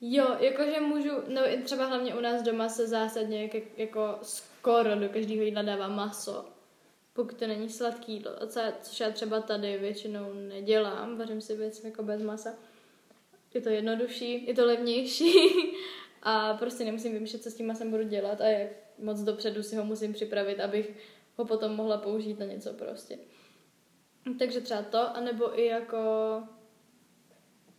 Jo, 0.00 0.36
jakože 0.40 0.80
můžu, 0.80 1.10
no 1.28 1.42
třeba 1.64 1.86
hlavně 1.86 2.14
u 2.14 2.20
nás 2.20 2.42
doma 2.42 2.68
se 2.68 2.86
zásadně 2.86 3.42
jak, 3.42 3.78
jako 3.78 4.18
skoro 4.22 4.96
do 4.96 5.08
každého 5.08 5.42
jídla 5.42 5.62
dává 5.62 5.88
maso, 5.88 6.44
pokud 7.12 7.38
to 7.38 7.46
není 7.46 7.68
sladký 7.68 8.12
jídlo, 8.12 8.32
což 8.82 9.00
já 9.00 9.10
třeba 9.10 9.40
tady 9.40 9.78
většinou 9.78 10.32
nedělám, 10.48 11.18
vařím 11.18 11.40
si 11.40 11.56
věc 11.56 11.84
jako 11.84 12.02
bez 12.02 12.22
masa. 12.22 12.54
Je 13.54 13.60
to 13.60 13.68
jednodušší, 13.68 14.46
je 14.46 14.54
to 14.54 14.66
levnější 14.66 15.32
a 16.22 16.54
prostě 16.54 16.84
nemusím 16.84 17.12
vymýšlet, 17.12 17.42
co 17.42 17.50
s 17.50 17.54
tím 17.54 17.66
masem 17.66 17.90
budu 17.90 18.02
dělat 18.02 18.40
a 18.40 18.46
jak 18.46 18.70
moc 18.98 19.20
dopředu 19.20 19.62
si 19.62 19.76
ho 19.76 19.84
musím 19.84 20.12
připravit, 20.12 20.60
abych 20.60 20.90
ho 21.36 21.44
potom 21.44 21.72
mohla 21.72 21.96
použít 21.96 22.38
na 22.38 22.46
něco 22.46 22.72
prostě. 22.72 23.18
Takže 24.38 24.60
třeba 24.60 24.82
to, 24.82 25.16
anebo 25.16 25.58
i 25.58 25.66
jako 25.66 25.98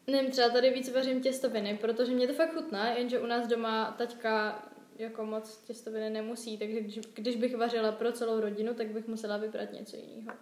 Nevím, 0.08 0.32
třeba 0.32 0.50
tady 0.50 0.70
víc 0.70 0.94
vařím 0.94 1.22
těstoviny, 1.22 1.78
protože 1.82 2.12
mě 2.12 2.28
to 2.28 2.34
fakt 2.34 2.54
chutná, 2.54 2.90
jenže 2.90 3.20
u 3.20 3.26
nás 3.26 3.48
doma 3.48 3.96
taťka 3.98 4.64
jako 4.98 5.26
moc 5.26 5.58
těstoviny 5.58 6.10
nemusí, 6.10 6.58
takže 6.58 6.82
když, 6.82 7.00
když 7.14 7.36
bych 7.36 7.58
vařila 7.58 7.92
pro 7.92 8.12
celou 8.12 8.40
rodinu, 8.40 8.74
tak 8.74 8.88
bych 8.88 9.08
musela 9.08 9.38
vybrat 9.38 9.74
něco 9.74 9.96
jiného. 9.96 10.38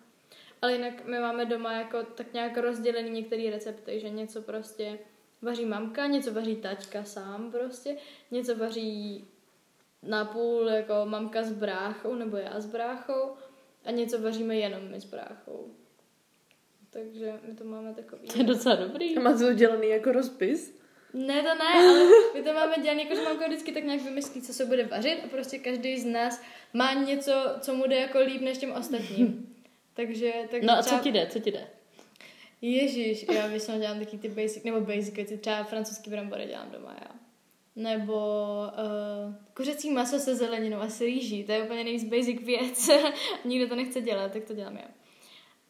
Ale 0.62 0.74
jinak 0.74 1.05
my 1.05 1.20
máme 1.20 1.46
doma 1.46 1.74
jako 1.74 2.03
tak 2.03 2.34
nějak 2.34 2.58
rozdělený 2.58 3.10
některé 3.10 3.50
recepty, 3.51 4.00
že 4.00 4.10
něco 4.10 4.41
prostě 4.41 5.00
vaří 5.41 5.65
mamka, 5.65 6.08
něco 6.08 6.34
vaří 6.34 6.55
taťka 6.55 7.03
sám 7.03 7.51
prostě, 7.51 7.98
něco 8.31 8.55
vaří 8.55 9.27
napůl 10.03 10.67
jako 10.70 10.93
mamka 11.05 11.43
s 11.43 11.51
bráchou 11.53 12.15
nebo 12.15 12.38
já 12.38 12.62
s 12.62 12.65
bráchou 12.65 13.36
a 13.86 13.91
něco 13.91 14.22
vaříme 14.22 14.55
jenom 14.55 14.91
my 14.91 15.01
s 15.01 15.05
bráchou. 15.05 15.80
Takže 16.93 17.33
my 17.48 17.55
to 17.55 17.63
máme 17.63 17.93
takový. 17.93 18.27
To 18.27 18.38
je 18.38 18.43
docela 18.43 18.75
dobrý. 18.75 19.17
A 19.17 19.19
máte 19.19 19.39
to 19.39 19.48
udělaný 19.48 19.89
jako 19.89 20.12
rozpis? 20.12 20.81
Ne, 21.13 21.41
to 21.41 21.55
ne, 21.55 21.74
ale 21.74 22.03
my 22.33 22.41
to 22.41 22.53
máme 22.53 22.75
dělané, 22.81 23.03
jako 23.03 23.15
že 23.15 23.21
mamka 23.21 23.48
vždycky 23.48 23.71
tak 23.71 23.83
nějak 23.83 24.01
vymyslí, 24.01 24.41
co 24.41 24.53
se 24.53 24.65
bude 24.65 24.86
vařit 24.86 25.19
a 25.25 25.27
prostě 25.27 25.60
každý 25.60 26.00
z 26.00 26.05
nás 26.05 26.41
má 26.74 26.93
něco, 26.93 27.31
co 27.60 27.75
mu 27.75 27.88
jde 27.88 27.95
jako 27.95 28.19
líp 28.19 28.41
než 28.41 28.57
těm 28.57 28.71
ostatním. 28.71 29.48
Takže, 29.93 30.33
takže 30.51 30.67
no 30.67 30.74
a 30.74 30.81
třeba... 30.81 30.98
co 30.98 31.03
ti 31.03 31.12
jde, 31.12 31.27
co 31.27 31.39
ti 31.39 31.51
jde? 31.51 31.67
Ježíš, 32.62 33.25
já 33.33 33.48
většinou 33.48 33.79
dělám 33.79 34.00
taky 34.00 34.17
ty 34.17 34.29
basic, 34.29 34.63
nebo 34.63 34.81
basic 34.81 35.13
věci, 35.13 35.38
třeba 35.38 35.63
francouzský 35.63 36.10
brambory 36.10 36.45
dělám 36.45 36.71
doma, 36.71 36.95
já. 37.01 37.15
Nebo 37.75 38.15
uh, 38.15 39.36
kuřecí 39.53 39.89
maso 39.89 40.19
se 40.19 40.36
zeleninou 40.36 40.77
a 40.77 40.89
s 40.89 41.01
rýží, 41.01 41.43
to 41.43 41.51
je 41.51 41.63
úplně 41.63 41.83
nejvíc 41.83 42.03
basic 42.03 42.41
věc. 42.41 42.89
Nikdo 43.45 43.67
to 43.67 43.75
nechce 43.75 44.01
dělat, 44.01 44.31
tak 44.31 44.43
to 44.43 44.53
dělám 44.53 44.77
já. 44.77 44.88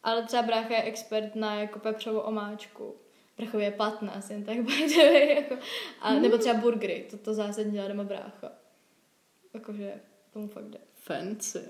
Ale 0.02 0.22
třeba 0.22 0.42
brácha 0.42 0.74
je 0.74 0.82
expert 0.82 1.34
na 1.34 1.54
jako 1.54 1.78
pepřovou 1.78 2.18
omáčku. 2.18 2.96
Brachově 3.36 3.66
je 3.66 3.70
15, 3.70 4.30
jen 4.30 4.44
tak 4.44 4.56
by 4.60 4.86
the 4.88 4.96
way, 4.96 5.34
jako. 5.34 5.56
A, 6.00 6.14
nebo 6.14 6.38
třeba 6.38 6.60
burgery, 6.60 7.06
to, 7.10 7.18
to 7.18 7.34
zásadně 7.34 7.72
dělá 7.72 7.88
doma 7.88 8.04
brácha. 8.04 8.52
Jakože 9.54 10.00
tomu 10.32 10.48
fakt 10.48 10.64
jde. 10.64 10.78
Fancy. 10.94 11.68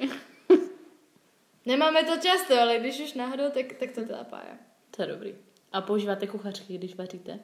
Nemáme 1.67 2.05
to 2.05 2.17
často, 2.17 2.61
ale 2.61 2.79
když 2.79 3.01
už 3.01 3.15
náhodou, 3.15 3.51
tak, 3.51 3.73
tak 3.73 3.91
to 3.91 4.05
dělá 4.05 4.25
pája. 4.25 4.59
To 4.91 5.03
je 5.03 5.09
dobrý. 5.09 5.35
A 5.73 5.81
používáte 5.81 6.27
kuchařky, 6.27 6.79
když 6.79 6.95
vaříte? 6.95 7.39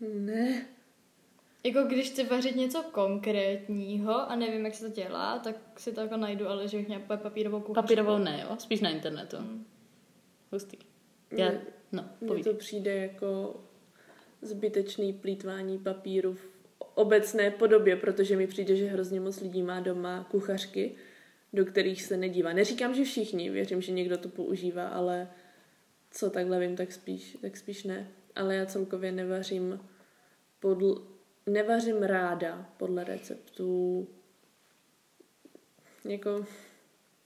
Ne. 0.00 0.66
Jako 1.66 1.82
když 1.82 2.10
chci 2.10 2.24
vařit 2.24 2.56
něco 2.56 2.82
konkrétního 2.82 4.30
a 4.30 4.36
nevím, 4.36 4.64
jak 4.64 4.74
se 4.74 4.88
to 4.88 4.94
dělá, 4.94 5.38
tak 5.38 5.56
si 5.76 5.92
to 5.92 6.00
jako 6.00 6.16
najdu, 6.16 6.48
ale 6.48 6.68
že 6.68 6.76
bych 6.76 6.88
měla 6.88 7.02
papírovou 7.16 7.60
kuchařku. 7.60 7.82
Papírovou 7.82 8.18
ne, 8.18 8.46
jo? 8.48 8.56
Spíš 8.58 8.80
na 8.80 8.90
internetu. 8.90 9.36
Hmm. 9.36 9.66
Hustý. 10.52 10.78
Já, 11.30 11.52
no, 11.92 12.04
Mně 12.20 12.44
to 12.44 12.54
přijde 12.54 12.96
jako 12.96 13.60
zbytečný 14.42 15.12
plítvání 15.12 15.78
papíru 15.78 16.34
v 16.34 16.48
obecné 16.94 17.50
podobě, 17.50 17.96
protože 17.96 18.36
mi 18.36 18.46
přijde, 18.46 18.76
že 18.76 18.86
hrozně 18.86 19.20
moc 19.20 19.40
lidí 19.40 19.62
má 19.62 19.80
doma 19.80 20.26
kuchařky, 20.30 20.94
do 21.52 21.64
kterých 21.64 22.02
se 22.02 22.16
nedívá. 22.16 22.52
Neříkám, 22.52 22.94
že 22.94 23.04
všichni, 23.04 23.50
věřím, 23.50 23.82
že 23.82 23.92
někdo 23.92 24.18
to 24.18 24.28
používá, 24.28 24.88
ale 24.88 25.28
co 26.10 26.30
takhle 26.30 26.60
vím, 26.60 26.76
tak 26.76 26.92
spíš, 26.92 27.38
tak 27.40 27.56
spíš 27.56 27.84
ne. 27.84 28.08
Ale 28.34 28.54
já 28.54 28.66
celkově 28.66 29.12
nevařím 29.12 29.80
podl, 30.60 31.15
nevařím 31.46 32.02
ráda 32.02 32.68
podle 32.76 33.04
receptů. 33.04 34.08
Jako... 36.04 36.46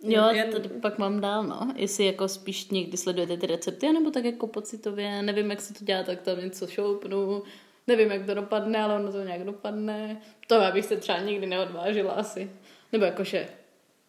Jo, 0.03 0.29
jen... 0.31 0.53
tady 0.53 0.69
pak 0.69 0.99
mám 0.99 1.21
dál, 1.21 1.45
no. 1.45 1.75
Jestli 1.77 2.05
jako 2.05 2.29
spíš 2.29 2.71
někdy 2.71 2.97
sledujete 2.97 3.37
ty 3.37 3.47
recepty, 3.47 3.93
nebo 3.93 4.11
tak 4.11 4.25
jako 4.25 4.47
pocitově, 4.47 5.23
nevím, 5.23 5.51
jak 5.51 5.61
se 5.61 5.75
to 5.75 5.85
dělá, 5.85 6.03
tak 6.03 6.21
tam 6.21 6.41
něco 6.41 6.67
šoupnu, 6.67 7.43
nevím, 7.87 8.11
jak 8.11 8.27
to 8.27 8.35
dopadne, 8.35 8.83
ale 8.83 8.95
ono 8.95 9.13
to 9.13 9.25
nějak 9.25 9.45
dopadne. 9.45 10.23
To 10.47 10.55
já 10.55 10.73
bych 10.73 10.85
se 10.85 10.97
třeba 10.97 11.19
nikdy 11.19 11.47
neodvážila 11.47 12.13
asi. 12.13 12.51
Nebo 12.93 13.05
jakože 13.05 13.49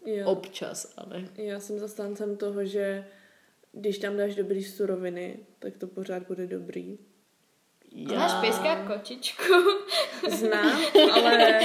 jo. 0.05 0.27
občas, 0.27 0.93
ale... 0.97 1.25
Já 1.37 1.59
jsem 1.59 1.79
zastáncem 1.79 2.37
toho, 2.37 2.65
že 2.65 3.05
když 3.71 3.97
tam 3.97 4.17
dáš 4.17 4.35
dobrý 4.35 4.63
suroviny, 4.63 5.39
tak 5.59 5.77
to 5.77 5.87
pořád 5.87 6.27
bude 6.27 6.47
dobrý. 6.47 6.97
Já... 7.95 8.07
Znáš 8.07 8.41
pejska 8.41 8.85
kočičku? 8.87 9.53
Znám, 10.29 10.81
ale... 11.13 11.59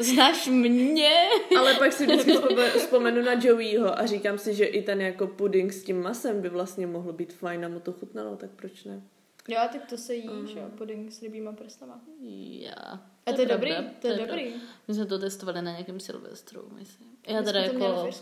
Znáš 0.00 0.46
mě? 0.46 1.28
ale 1.58 1.74
pak 1.74 1.92
si 1.92 2.06
vždycky 2.06 2.32
vzpomenu 2.78 3.22
na 3.22 3.32
Joeyho 3.32 3.98
a 3.98 4.06
říkám 4.06 4.38
si, 4.38 4.54
že 4.54 4.64
i 4.64 4.82
ten 4.82 5.00
jako 5.00 5.26
puding 5.26 5.72
s 5.72 5.84
tím 5.84 6.02
masem 6.02 6.42
by 6.42 6.48
vlastně 6.48 6.86
mohl 6.86 7.12
být 7.12 7.32
fajn 7.32 7.64
a 7.64 7.68
mu 7.68 7.80
to 7.80 7.92
chutnalo, 7.92 8.36
tak 8.36 8.50
proč 8.50 8.84
ne? 8.84 9.02
Jo, 9.48 9.60
tak 9.72 9.86
to 9.86 9.96
se 9.96 10.14
jí, 10.14 10.30
že 10.46 10.58
jo, 10.58 10.66
puding 10.78 11.12
s 11.12 11.22
rybíma 11.22 11.52
prstama. 11.52 12.00
Já. 12.20 13.00
A 13.26 13.32
to 13.32 13.40
je 13.40 13.46
dobrý, 13.46 13.72
to 14.00 14.06
je 14.06 14.16
dobrý. 14.18 14.54
My 14.88 14.94
jsme 14.94 15.06
to 15.06 15.18
testovali 15.18 15.62
na 15.62 15.70
nějakém 15.70 16.00
Silvestru, 16.00 16.68
myslím. 16.78 17.08
Já 17.28 17.42
teda 17.42 17.60
jako... 17.60 18.12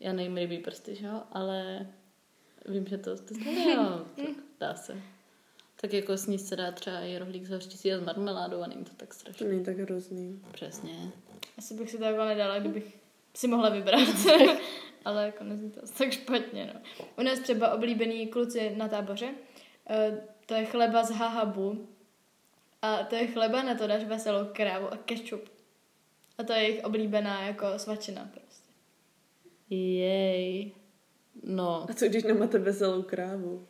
Já 0.00 0.12
nejím 0.12 0.36
rybí 0.36 0.58
prsty, 0.58 0.94
že 0.94 1.06
jo, 1.06 1.22
ale 1.32 1.86
vím, 2.66 2.86
že 2.86 2.98
to 2.98 3.16
testovali, 3.16 3.72
jo, 3.72 4.04
dá 4.60 4.74
se. 4.74 5.02
Tak 5.80 5.92
jako 5.92 6.16
sníst 6.16 6.46
se 6.46 6.56
dá 6.56 6.72
třeba 6.72 7.00
i 7.00 7.18
rohlík 7.18 7.44
z 7.46 7.50
hořčicí 7.50 7.92
a 7.92 7.98
s 7.98 8.04
marmeládou 8.04 8.60
a 8.62 8.66
není 8.66 8.84
to 8.84 8.90
tak 8.96 9.08
To 9.08 9.14
strašné. 9.14 9.48
není 9.48 9.64
tak 9.64 9.78
hrozný. 9.78 10.42
Přesně. 10.52 11.12
Asi 11.58 11.74
bych 11.74 11.90
si 11.90 11.98
to 11.98 12.04
jako 12.04 12.24
nedala, 12.24 12.58
kdybych 12.58 12.98
si 13.34 13.48
mohla 13.48 13.68
vybrat. 13.68 14.08
Ale 15.04 15.26
jako 15.26 15.44
nezní 15.44 15.70
to 15.70 15.80
tak 15.98 16.12
špatně, 16.12 16.70
no. 16.74 16.80
U 17.18 17.22
nás 17.22 17.38
třeba 17.40 17.74
oblíbený 17.74 18.26
kluci 18.26 18.76
na 18.76 18.88
táboře, 18.88 19.34
eh, 19.90 20.20
to 20.46 20.54
je 20.54 20.64
chleba 20.64 21.04
z 21.04 21.10
hahabu. 21.10 21.88
A 22.82 22.96
to 23.04 23.14
je 23.16 23.26
chleba, 23.26 23.62
na 23.62 23.74
to 23.74 23.86
dáš 23.86 24.04
veselou 24.04 24.44
krávu 24.52 24.92
a 24.92 24.96
kečup. 24.96 25.48
A 26.38 26.42
to 26.42 26.52
je 26.52 26.58
jejich 26.58 26.84
oblíbená 26.84 27.46
jako 27.46 27.66
svačina 27.78 28.30
prostě. 28.32 28.72
Jej. 29.70 30.72
No, 31.42 31.86
A 31.90 31.94
co 31.94 32.08
když 32.08 32.24
nemáte 32.24 32.58
veselou 32.58 33.02
krávu? 33.02 33.66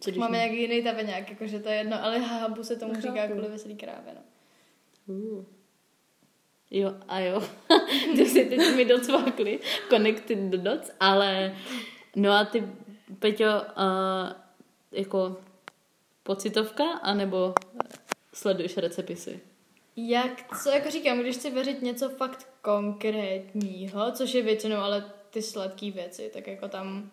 Co 0.00 0.10
Máme 0.10 0.36
nějaký 0.36 0.60
jiný 0.60 0.82
taveňák, 0.82 1.30
jakože 1.30 1.60
to 1.60 1.68
je 1.68 1.74
jedno, 1.74 2.04
ale 2.04 2.18
hahabu 2.18 2.64
se 2.64 2.76
tomu 2.76 2.94
říká 2.94 3.26
kvůli 3.26 3.48
veselý 3.48 3.76
krávě, 3.76 4.14
no. 4.14 4.20
Uh. 5.14 5.44
Jo, 6.70 6.94
a 7.08 7.20
jo. 7.20 7.42
ty 8.16 8.26
si 8.26 8.44
teď 8.44 8.76
mi 8.76 8.84
docvakli 8.84 9.60
connected 9.90 10.38
the 10.38 10.56
dots, 10.56 10.90
ale 11.00 11.56
no 12.16 12.32
a 12.32 12.44
ty, 12.44 12.68
Peťo, 13.18 13.44
uh, 13.44 14.32
jako 14.92 15.36
pocitovka, 16.22 16.84
anebo 16.84 17.54
sleduješ 18.32 18.76
recepisy? 18.76 19.40
Jak, 19.96 20.62
co 20.62 20.70
jako 20.70 20.90
říkám, 20.90 21.20
když 21.20 21.36
chci 21.36 21.50
vařit 21.50 21.82
něco 21.82 22.08
fakt 22.08 22.48
konkrétního, 22.62 24.12
což 24.12 24.34
je 24.34 24.42
většinou 24.42 24.76
ale 24.76 25.12
ty 25.30 25.42
sladké 25.42 25.90
věci, 25.90 26.30
tak 26.34 26.46
jako 26.46 26.68
tam 26.68 27.10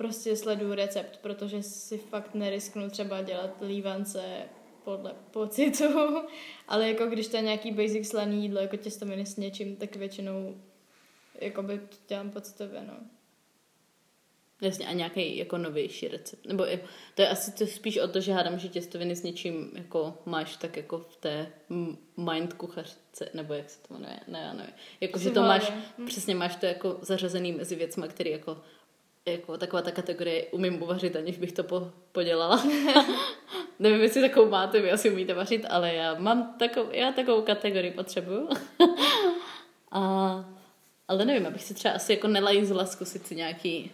prostě 0.00 0.36
sleduju 0.36 0.74
recept, 0.74 1.16
protože 1.16 1.62
si 1.62 1.98
fakt 1.98 2.34
nerisknu 2.34 2.90
třeba 2.90 3.22
dělat 3.22 3.56
lívance 3.60 4.22
podle 4.84 5.14
pocitu, 5.30 5.84
ale 6.68 6.88
jako 6.88 7.06
když 7.06 7.28
to 7.28 7.36
je 7.36 7.42
nějaký 7.42 7.72
basic 7.72 8.08
slaný 8.08 8.42
jídlo, 8.42 8.60
jako 8.60 8.76
těstoviny 8.76 9.26
s 9.26 9.36
něčím, 9.36 9.76
tak 9.76 9.96
většinou 9.96 10.60
jakoby 11.40 11.78
to 11.78 11.96
dělám 12.08 12.30
pocitově, 12.30 12.84
no. 12.86 12.94
Jasně, 14.62 14.86
a 14.86 14.92
nějaký 14.92 15.36
jako 15.36 15.58
novější 15.58 16.08
recept. 16.08 16.46
Nebo 16.46 16.64
to 17.14 17.22
je 17.22 17.28
asi 17.28 17.52
to 17.52 17.66
spíš 17.66 17.98
o 17.98 18.08
to, 18.08 18.20
že 18.20 18.32
hádám, 18.32 18.58
že 18.58 18.68
těstoviny 18.68 19.16
s 19.16 19.22
něčím 19.22 19.70
jako 19.74 20.18
máš 20.26 20.56
tak 20.56 20.76
jako 20.76 20.98
v 20.98 21.16
té 21.16 21.52
mind 22.16 22.52
kuchařce, 22.52 23.30
nebo 23.34 23.54
jak 23.54 23.70
se 23.70 23.78
to 23.88 23.94
jmenuje, 23.94 24.20
ne, 24.28 24.40
já 24.40 24.52
nevím. 24.52 24.74
Jako, 25.00 25.18
že 25.18 25.30
to 25.30 25.40
máš. 25.40 25.72
Hm. 25.98 26.06
přesně 26.06 26.34
máš 26.34 26.56
to 26.56 26.66
jako 26.66 26.98
zařazený 27.02 27.52
mezi 27.52 27.76
věcma, 27.76 28.08
který 28.08 28.30
jako 28.30 28.62
jako 29.32 29.58
taková 29.58 29.82
ta 29.82 29.90
kategorie 29.90 30.46
umím 30.46 30.82
uvařit, 30.82 31.16
aniž 31.16 31.38
bych 31.38 31.52
to 31.52 31.64
po, 31.64 31.90
podělala. 32.12 32.64
Nevím, 33.78 34.00
jestli 34.00 34.20
takovou 34.20 34.50
máte, 34.50 34.80
vy 34.80 34.90
asi 34.90 35.10
umíte 35.10 35.34
vařit, 35.34 35.66
ale 35.68 35.94
já 35.94 36.14
mám 36.14 36.54
takovou, 36.58 36.88
já 36.92 37.12
takovou 37.12 37.42
kategorii 37.42 37.90
potřebuju. 37.90 38.48
A, 39.92 40.44
ale 41.08 41.24
nevím, 41.24 41.46
abych 41.46 41.62
si 41.62 41.74
třeba 41.74 41.94
asi 41.94 42.12
jako 42.12 42.28
nelajzla 42.28 42.86
zkusit 42.86 43.26
si 43.26 43.36
nějaký 43.36 43.92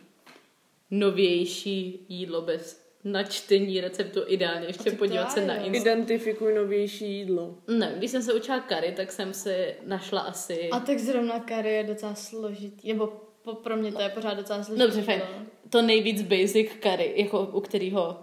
novější 0.91 2.07
jídlo 2.09 2.43
bez 2.43 2.87
načtení 3.05 3.81
receptu, 3.81 4.21
ideálně 4.27 4.67
ještě 4.67 4.91
podívat 4.91 5.33
se 5.33 5.41
je, 5.41 5.47
na 5.47 5.55
jo. 5.55 5.65
Insta. 5.65 5.91
Identifikuj 5.91 6.55
novější 6.55 7.13
jídlo. 7.13 7.55
Ne, 7.69 7.95
když 7.97 8.11
jsem 8.11 8.23
se 8.23 8.35
učila 8.35 8.61
kary, 8.61 8.93
tak 8.97 9.13
jsem 9.13 9.35
si 9.35 9.75
našla 9.87 10.21
asi... 10.21 10.71
A 10.71 10.81
tak 10.81 10.99
zrovna 10.99 11.41
kary 11.41 11.73
je 11.73 11.85
docela 11.85 12.15
složitý, 12.15 12.89
nebo 12.89 13.13
po, 13.47 13.55
pro 13.55 13.77
mě 13.77 13.93
to 13.93 14.03
je 14.03 14.09
pořád 14.09 14.35
docela 14.35 14.63
složitý. 14.63 14.87
Dobře, 14.87 15.03
fajn. 15.03 15.21
jídlo. 15.21 15.47
To 15.71 15.83
nejvíc 15.83 16.23
basic 16.23 16.71
curry, 16.83 17.13
jako 17.17 17.41
u 17.53 17.61
kterého 17.61 18.17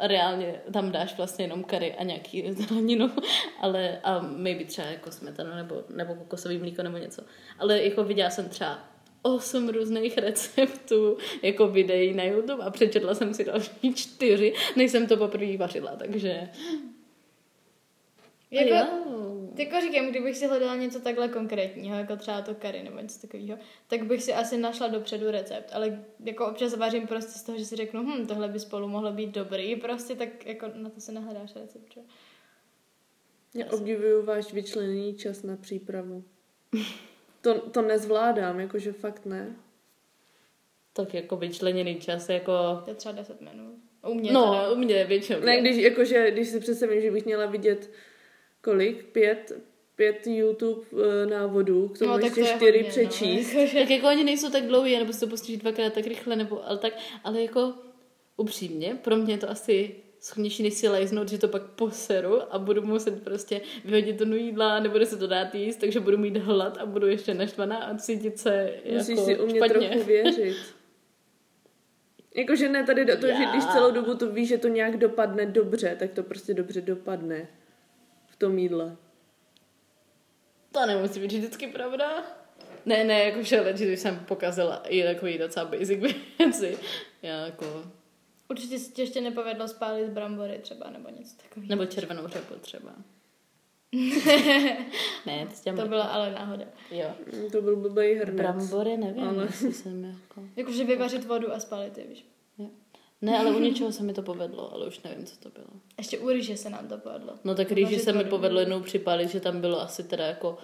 reálně 0.00 0.60
tam 0.72 0.92
dáš 0.92 1.16
vlastně 1.16 1.44
jenom 1.44 1.64
curry 1.64 1.94
a 1.94 2.04
nějaký 2.04 2.52
zeleninu, 2.52 3.10
ale 3.60 4.00
a 4.02 4.18
maybe 4.18 4.64
třeba 4.64 4.86
jako 4.86 5.10
smetanu 5.10 5.54
nebo, 5.56 5.84
nebo 5.88 6.14
kokosový 6.14 6.58
mlíko 6.58 6.82
nebo 6.82 6.96
něco. 6.96 7.22
Ale 7.58 7.82
jako 7.82 8.04
viděla 8.04 8.30
jsem 8.30 8.48
třeba 8.48 8.78
osm 9.22 9.68
různých 9.68 10.18
receptů 10.18 11.16
jako 11.42 11.68
videí 11.68 12.14
na 12.14 12.24
YouTube 12.24 12.64
a 12.64 12.70
přečetla 12.70 13.14
jsem 13.14 13.34
si 13.34 13.44
další 13.44 13.94
čtyři, 13.94 14.54
než 14.76 14.90
jsem 14.90 15.06
to 15.06 15.16
poprvé 15.16 15.56
vařila, 15.56 15.96
takže... 15.96 16.48
Jako, 18.50 18.74
jo. 18.74 19.48
Jako 19.58 19.80
říkám, 19.80 20.06
kdybych 20.10 20.36
si 20.36 20.46
hledala 20.46 20.76
něco 20.76 21.00
takhle 21.00 21.28
konkrétního, 21.28 21.96
jako 21.98 22.16
třeba 22.16 22.42
to 22.42 22.54
kary 22.54 22.82
nebo 22.82 22.98
něco 23.00 23.20
takového, 23.20 23.58
tak 23.88 24.02
bych 24.06 24.22
si 24.22 24.34
asi 24.34 24.56
našla 24.58 24.88
dopředu 24.88 25.30
recept, 25.30 25.70
ale 25.72 26.04
jako 26.24 26.46
občas 26.46 26.74
vařím 26.76 27.06
prostě 27.06 27.38
z 27.38 27.42
toho, 27.42 27.58
že 27.58 27.64
si 27.64 27.76
řeknu, 27.76 28.02
hm, 28.02 28.26
tohle 28.26 28.48
by 28.48 28.60
spolu 28.60 28.88
mohlo 28.88 29.12
být 29.12 29.30
dobrý, 29.30 29.76
prostě 29.76 30.14
tak 30.14 30.46
jako 30.46 30.66
na 30.74 30.90
to 30.90 31.00
se 31.00 31.12
nehledáš 31.12 31.56
recept, 31.56 31.94
že? 31.94 32.00
Já 33.54 33.66
obdivuju 33.72 34.24
váš 34.24 34.52
vyčleněný 34.52 35.14
čas 35.14 35.42
na 35.42 35.56
přípravu. 35.56 36.24
To, 37.40 37.60
to 37.60 37.82
nezvládám, 37.82 38.60
jakože 38.60 38.92
fakt 38.92 39.26
ne. 39.26 39.56
Tak 40.92 41.14
jako 41.14 41.36
vyčleněný 41.36 41.96
čas, 41.96 42.28
jako... 42.28 42.52
To 42.84 42.90
je 42.90 42.94
třeba 42.94 43.12
10 43.12 43.40
minut. 43.40 43.74
U 44.06 44.14
mě 44.14 44.32
No, 44.32 44.44
teda. 44.50 44.70
u 44.72 44.74
mě 44.76 45.04
většinou. 45.04 45.40
Ne, 45.40 45.60
když, 45.60 45.76
jakože, 45.76 46.30
když 46.30 46.48
si 46.48 46.60
představím, 46.60 47.00
že 47.00 47.10
bych 47.10 47.24
měla 47.24 47.46
vidět 47.46 47.90
kolik? 48.60 49.04
Pět, 49.04 49.52
pět 49.96 50.26
YouTube 50.26 50.82
eh, 51.22 51.26
návodů, 51.26 51.88
k 51.88 51.98
tomu 51.98 52.10
No, 52.10 52.18
ještě 52.18 52.40
to 52.40 52.40
je 52.40 52.56
čtyři 52.56 52.78
hodně, 52.78 52.90
přečíst. 52.90 53.54
No, 53.54 53.60
Tak 53.80 53.90
jako 53.90 54.06
oni 54.08 54.24
nejsou 54.24 54.50
tak 54.50 54.66
dlouhý, 54.66 54.98
nebo 54.98 55.12
si 55.12 55.20
to 55.20 55.26
pustíš 55.26 55.56
dvakrát 55.56 55.92
tak 55.92 56.06
rychle, 56.06 56.36
nebo 56.36 56.68
ale 56.68 56.78
tak, 56.78 56.92
ale 57.24 57.42
jako 57.42 57.74
upřímně, 58.36 58.98
pro 59.04 59.16
mě 59.16 59.34
je 59.34 59.38
to 59.38 59.50
asi 59.50 59.94
schopnější, 60.20 60.62
než 60.62 60.74
si 60.74 60.88
lajznout, 60.88 61.28
že 61.28 61.38
to 61.38 61.48
pak 61.48 61.62
poseru 61.62 62.54
a 62.54 62.58
budu 62.58 62.82
muset 62.82 63.22
prostě 63.24 63.60
vyhodit 63.84 64.18
to 64.18 64.24
jídla, 64.24 64.80
nebude 64.80 65.06
se 65.06 65.16
to 65.16 65.26
dát 65.26 65.54
jíst, 65.54 65.76
takže 65.76 66.00
budu 66.00 66.18
mít 66.18 66.36
hlad 66.36 66.78
a 66.78 66.86
budu 66.86 67.06
ještě 67.06 67.34
naštvaná 67.34 67.76
a 67.76 67.96
cítit 67.96 68.38
se 68.38 68.74
Musíš 68.92 69.08
jako 69.08 69.24
si 69.24 69.38
umět 69.38 69.56
špatně. 69.64 69.88
trochu 69.88 70.04
věřit. 70.04 70.56
Jakože 72.36 72.68
ne 72.68 72.84
tady 72.84 73.04
do 73.04 73.16
to, 73.16 73.26
že 73.26 73.32
Já. 73.32 73.50
když 73.50 73.64
celou 73.64 73.90
dobu 73.90 74.14
to 74.14 74.30
víš, 74.30 74.48
že 74.48 74.58
to 74.58 74.68
nějak 74.68 74.96
dopadne 74.96 75.46
dobře, 75.46 75.96
tak 75.98 76.10
to 76.12 76.22
prostě 76.22 76.54
dobře 76.54 76.80
dopadne 76.80 77.48
tom 78.38 78.58
jídle. 78.58 78.96
To 80.72 80.86
nemusí 80.86 81.20
být 81.20 81.32
vždycky 81.32 81.66
pravda. 81.66 82.22
Ne, 82.86 83.04
ne, 83.04 83.24
jako 83.24 83.42
že 83.42 83.84
jsem 83.96 84.18
pokazila 84.18 84.76
i 84.76 85.02
takový 85.02 85.38
docela 85.38 85.66
basic 85.66 86.00
věci. 86.38 86.78
Já 87.22 87.46
jako, 87.46 87.84
Určitě 88.50 88.78
se 88.78 88.92
ti 88.92 89.02
ještě 89.02 89.20
nepovedlo 89.20 89.68
spálit 89.68 90.08
brambory 90.10 90.58
třeba, 90.62 90.90
nebo 90.90 91.08
něco 91.18 91.36
takového. 91.36 91.68
nebo 91.68 91.86
červenou 91.86 92.28
řepu 92.28 92.54
třeba. 92.54 92.90
ne, 95.26 95.46
to 95.46 95.52
těma, 95.64 95.82
To 95.82 95.88
byla 95.88 96.04
ale 96.04 96.30
náhoda. 96.32 96.64
jo. 96.90 97.10
Mm, 97.32 97.50
To 97.50 97.62
byl 97.62 97.76
blbý 97.76 98.14
hrnec. 98.14 98.36
Brambory, 98.36 98.96
nevím, 98.96 99.28
Ale- 99.28 99.48
jsem 99.52 100.04
jako... 100.04 100.42
Jakože 100.56 100.84
vyvařit 100.84 101.24
vodu 101.24 101.52
a 101.52 101.60
spálit 101.60 101.98
je, 101.98 102.04
víš. 102.04 102.26
Ne, 103.22 103.38
ale 103.38 103.50
u 103.50 103.58
něčeho 103.58 103.92
se 103.92 104.02
mi 104.02 104.12
to 104.12 104.22
povedlo, 104.22 104.72
ale 104.74 104.86
už 104.86 105.02
nevím, 105.02 105.26
co 105.26 105.36
to 105.36 105.48
bylo. 105.48 105.66
Ještě 105.98 106.18
u 106.18 106.28
rýže 106.28 106.56
se 106.56 106.70
nám 106.70 106.88
to 106.88 106.98
povedlo. 106.98 107.32
No 107.44 107.54
tak 107.54 107.68
když 107.68 107.84
Vařit 107.84 108.02
se 108.02 108.12
mi 108.12 108.24
povedlo 108.24 108.60
jednou 108.60 108.80
připálit, 108.80 109.28
že 109.28 109.40
tam 109.40 109.60
bylo 109.60 109.80
asi 109.80 110.04
teda 110.04 110.26
jako 110.26 110.58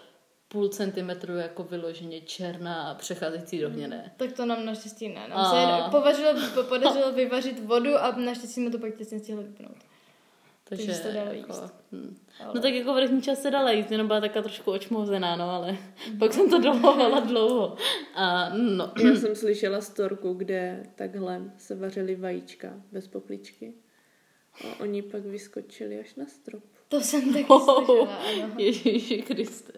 půl 0.48 0.68
centimetru 0.68 1.36
jako 1.36 1.64
vyloženě 1.64 2.20
černá 2.20 2.90
a 2.90 2.94
přecházející 2.94 3.60
do 3.60 3.70
hnědé. 3.70 4.10
Tak 4.16 4.32
to 4.32 4.46
nám 4.46 4.64
naštěstí 4.66 5.08
ne. 5.08 5.28
Nám 5.28 5.38
A. 5.38 5.50
se 5.50 5.56
jen 5.56 5.90
povařilo, 5.90 6.32
po- 6.54 6.62
podařilo 6.62 7.12
vyvařit 7.12 7.64
vodu 7.64 7.96
a 7.96 8.16
naštěstí 8.16 8.54
jsme 8.54 8.70
to 8.70 8.78
pak 8.78 8.96
těsně 8.96 9.18
stihli 9.18 9.44
vypnout. 9.44 9.76
Takže, 10.68 10.86
Takže 10.86 11.02
se 11.02 11.08
to 11.08 11.14
dalo 11.14 11.32
jako, 11.32 11.52
jíst. 11.52 11.74
hm. 11.92 12.16
Ale... 12.40 12.52
No 12.54 12.60
tak 12.60 12.74
jako 12.74 12.94
vrchní 12.94 13.22
čas 13.22 13.42
se 13.42 13.50
dala 13.50 13.70
jíst, 13.70 13.90
jenom 13.90 14.06
byla 14.06 14.20
taková 14.20 14.42
trošku 14.42 14.70
očmouzená, 14.72 15.36
no 15.36 15.50
ale 15.50 15.76
pak 16.18 16.32
jsem 16.32 16.50
to 16.50 16.58
dolovala 16.58 17.20
dlouho. 17.20 17.76
A 18.14 18.48
no, 18.56 18.92
Já 19.04 19.16
jsem 19.16 19.34
slyšela 19.36 19.80
storku, 19.80 20.32
kde 20.34 20.82
takhle 20.94 21.42
se 21.58 21.74
vařily 21.74 22.16
vajíčka 22.16 22.72
bez 22.92 23.08
popličky. 23.08 23.74
A 24.64 24.80
oni 24.80 25.02
pak 25.02 25.22
vyskočili 25.22 26.00
až 26.00 26.14
na 26.14 26.26
strop. 26.26 26.64
To 26.88 27.00
jsem 27.00 27.32
taky 27.32 27.44
Oh, 27.48 27.84
slyšela, 27.84 28.16
ano. 28.16 28.54
Ježíši 28.58 29.22
Kriste. 29.22 29.72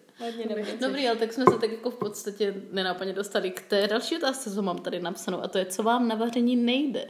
Dobrý, 0.81 1.09
ale 1.09 1.17
tak 1.17 1.33
jsme 1.33 1.45
se 1.45 1.59
tak 1.59 1.71
jako 1.73 1.91
v 1.91 1.97
podstatě 1.97 2.55
nenápadně 2.73 3.13
dostali 3.13 3.51
k 3.51 3.63
té 3.63 3.87
další 3.87 4.17
otázce, 4.17 4.51
co 4.55 4.63
mám 4.63 4.79
tady 4.79 5.01
napsanou, 5.01 5.41
a 5.43 5.49
to 5.49 5.59
je, 5.59 5.67
co 5.67 5.83
vám 5.83 6.09
na 6.09 6.15
vaření 6.15 6.57
nejde. 6.57 7.07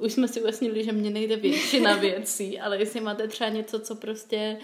Už 0.00 0.12
jsme 0.12 0.28
si 0.28 0.42
ujasnili, 0.42 0.84
že 0.84 0.92
mně 0.92 1.10
nejde 1.10 1.36
většina 1.36 1.96
věcí, 1.96 2.60
ale 2.60 2.78
jestli 2.78 3.00
máte 3.00 3.28
třeba 3.28 3.50
něco, 3.50 3.80
co 3.80 3.94
prostě, 3.94 4.56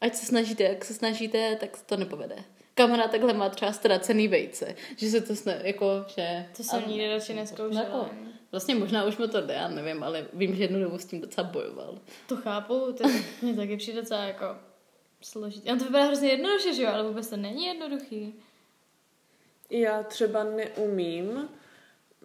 ať 0.00 0.14
se 0.14 0.26
snažíte, 0.26 0.62
jak 0.62 0.84
se 0.84 0.94
snažíte, 0.94 1.56
tak 1.60 1.82
to 1.86 1.96
nepovede. 1.96 2.36
Kamarád 2.74 3.10
takhle 3.10 3.32
má 3.32 3.48
třeba 3.48 3.72
ztracený 3.72 4.28
vejce, 4.28 4.74
že 4.96 5.10
se 5.10 5.20
to 5.20 5.36
sna, 5.36 5.52
jako, 5.52 6.04
že... 6.16 6.46
To 6.56 6.62
jsem 6.62 6.82
nikdy 6.86 7.08
radši 7.08 7.34
neskoušela. 7.34 7.82
Jako, 7.82 8.08
vlastně 8.50 8.74
možná 8.74 9.04
už 9.04 9.16
mu 9.16 9.28
to 9.28 9.40
jde, 9.40 9.54
já 9.54 9.68
nevím, 9.68 10.02
ale 10.02 10.26
vím, 10.32 10.56
že 10.56 10.62
jednu 10.62 10.82
dobu 10.82 10.98
s 10.98 11.04
tím 11.04 11.20
docela 11.20 11.48
bojoval. 11.48 11.98
To 12.26 12.36
chápu, 12.36 12.92
to 12.92 13.04
mě 13.42 13.54
taky 13.54 13.76
přijde 13.76 14.00
docela 14.00 14.24
jako 14.24 14.46
složitý. 15.22 15.70
On 15.70 15.78
to 15.78 15.84
vypadá 15.84 16.04
hrozně 16.04 16.28
jednoduše, 16.28 16.74
že 16.74 16.82
jo, 16.82 16.90
ale 16.92 17.08
vůbec 17.08 17.28
to 17.28 17.36
není 17.36 17.66
jednoduchý. 17.66 18.34
Já 19.70 20.02
třeba 20.02 20.44
neumím 20.44 21.48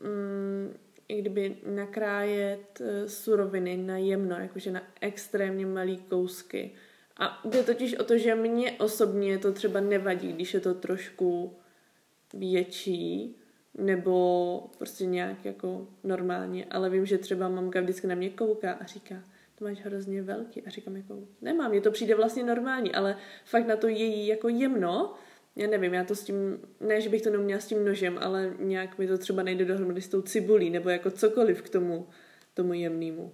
mm, 0.02 0.78
kdyby 1.08 1.58
nakrájet 1.66 2.82
eh, 2.82 3.10
suroviny 3.10 3.78
na 3.78 3.98
jemno, 3.98 4.36
jakože 4.36 4.72
na 4.72 4.82
extrémně 5.02 5.66
malý 5.66 5.98
kousky. 5.98 6.72
A 7.18 7.42
jde 7.46 7.64
totiž 7.64 7.96
o 7.96 8.04
to, 8.04 8.18
že 8.18 8.36
mně 8.36 8.72
osobně 8.72 9.38
to 9.38 9.52
třeba 9.52 9.80
nevadí, 9.80 10.34
když 10.34 10.54
je 10.54 10.60
to 10.60 10.74
trošku 10.74 11.54
větší, 12.34 13.36
nebo 13.78 14.70
prostě 14.78 15.06
nějak 15.06 15.46
jako 15.46 15.88
normálně, 16.04 16.66
ale 16.66 16.90
vím, 16.90 17.06
že 17.06 17.18
třeba 17.18 17.50
mamka 17.50 17.82
vždycky 17.82 18.08
na 18.08 18.16
mě 18.16 18.30
kouká 18.30 18.72
a 18.72 18.86
říká, 18.86 19.16
to 19.56 19.66
máš 19.66 19.82
hrozně 19.82 20.22
velký. 20.22 20.62
A 20.62 20.70
říkám 20.70 20.96
jako, 20.96 21.20
nemám, 21.42 21.72
mně 21.72 21.82
to 21.82 21.92
přijde 21.92 22.16
vlastně 22.16 22.44
normální, 22.44 22.96
ale 22.96 23.18
fakt 23.46 23.68
na 23.68 23.76
to 23.76 23.88
její 23.88 24.28
jako 24.28 24.50
jemno, 24.50 25.14
já 25.56 25.68
nevím, 25.68 25.94
já 25.94 26.04
to 26.04 26.16
s 26.16 26.24
tím, 26.24 26.60
ne, 26.80 27.02
že 27.02 27.10
bych 27.10 27.22
to 27.22 27.30
neuměla 27.30 27.62
s 27.62 27.68
tím 27.68 27.86
nožem, 27.86 28.20
ale 28.22 28.56
nějak 28.60 28.98
mi 28.98 29.08
to 29.08 29.18
třeba 29.18 29.44
nejde 29.44 29.66
dohromady 29.66 30.02
s 30.02 30.10
tou 30.10 30.22
cibulí, 30.22 30.70
nebo 30.70 30.90
jako 30.90 31.12
cokoliv 31.12 31.62
k 31.62 31.70
tomu, 31.70 32.08
tomu 32.54 32.74
jemnému. 32.74 33.34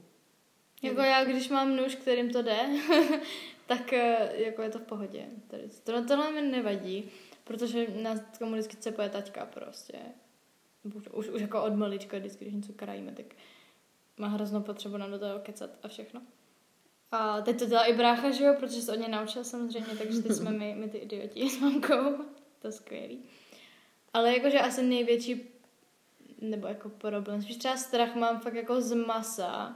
Jako 0.82 1.02
já, 1.02 1.26
když 1.26 1.50
mám 1.50 1.76
nůž, 1.76 1.96
kterým 1.96 2.30
to 2.30 2.42
jde, 2.42 2.60
tak 3.68 3.94
eh, 3.94 4.32
jako 4.36 4.62
je 4.62 4.70
to 4.70 4.80
v 4.80 4.84
pohodě. 4.84 5.26
Tady, 5.48 5.64
to, 5.84 6.06
tohle 6.06 6.32
mi 6.32 6.42
nevadí, 6.42 7.12
protože 7.44 7.88
nás 8.02 8.22
tomu 8.40 8.52
vždycky 8.52 8.78
cepuje 8.78 9.10
taťka 9.10 9.46
prostě. 9.46 9.98
Už, 10.84 11.08
už, 11.14 11.30
už 11.30 11.42
jako 11.42 11.64
od 11.64 11.76
malička, 11.76 12.18
vždycky, 12.18 12.46
když 12.46 12.56
něco 12.56 12.74
krajíme, 12.74 13.12
tak 13.12 13.26
má 14.18 14.28
hroznou 14.28 14.62
potřebu 14.62 14.98
nám 14.98 15.12
do 15.12 15.20
toho 15.20 15.40
kecat 15.40 15.70
a 15.84 15.88
všechno. 15.88 16.22
A 17.12 17.42
teď 17.42 17.60
to 17.60 17.66
dělá 17.66 17.86
i 17.86 17.94
brácha, 17.94 18.32
že 18.32 18.44
jo, 18.44 18.56
protože 18.60 18.82
se 18.82 18.92
od 18.92 19.00
něj 19.00 19.10
naučil 19.10 19.44
samozřejmě, 19.44 19.96
takže 19.98 20.22
teď 20.22 20.32
jsme 20.32 20.52
my, 20.52 20.76
my 20.78 20.90
ty 20.90 20.98
idioti 20.98 21.50
s 21.50 21.60
mamkou. 21.60 22.18
to 22.60 22.68
je 22.68 22.72
skvělý. 22.72 23.20
Ale 24.14 24.34
jakože 24.34 24.60
asi 24.60 24.84
největší, 24.84 25.50
nebo 26.42 26.68
jako 26.68 26.90
problém, 26.90 27.42
spíš 27.42 27.58
třeba 27.58 27.78
strach 27.78 28.16
mám 28.16 28.40
fakt 28.40 28.54
jako 28.54 28.82
z 28.82 28.94
masa. 28.94 29.76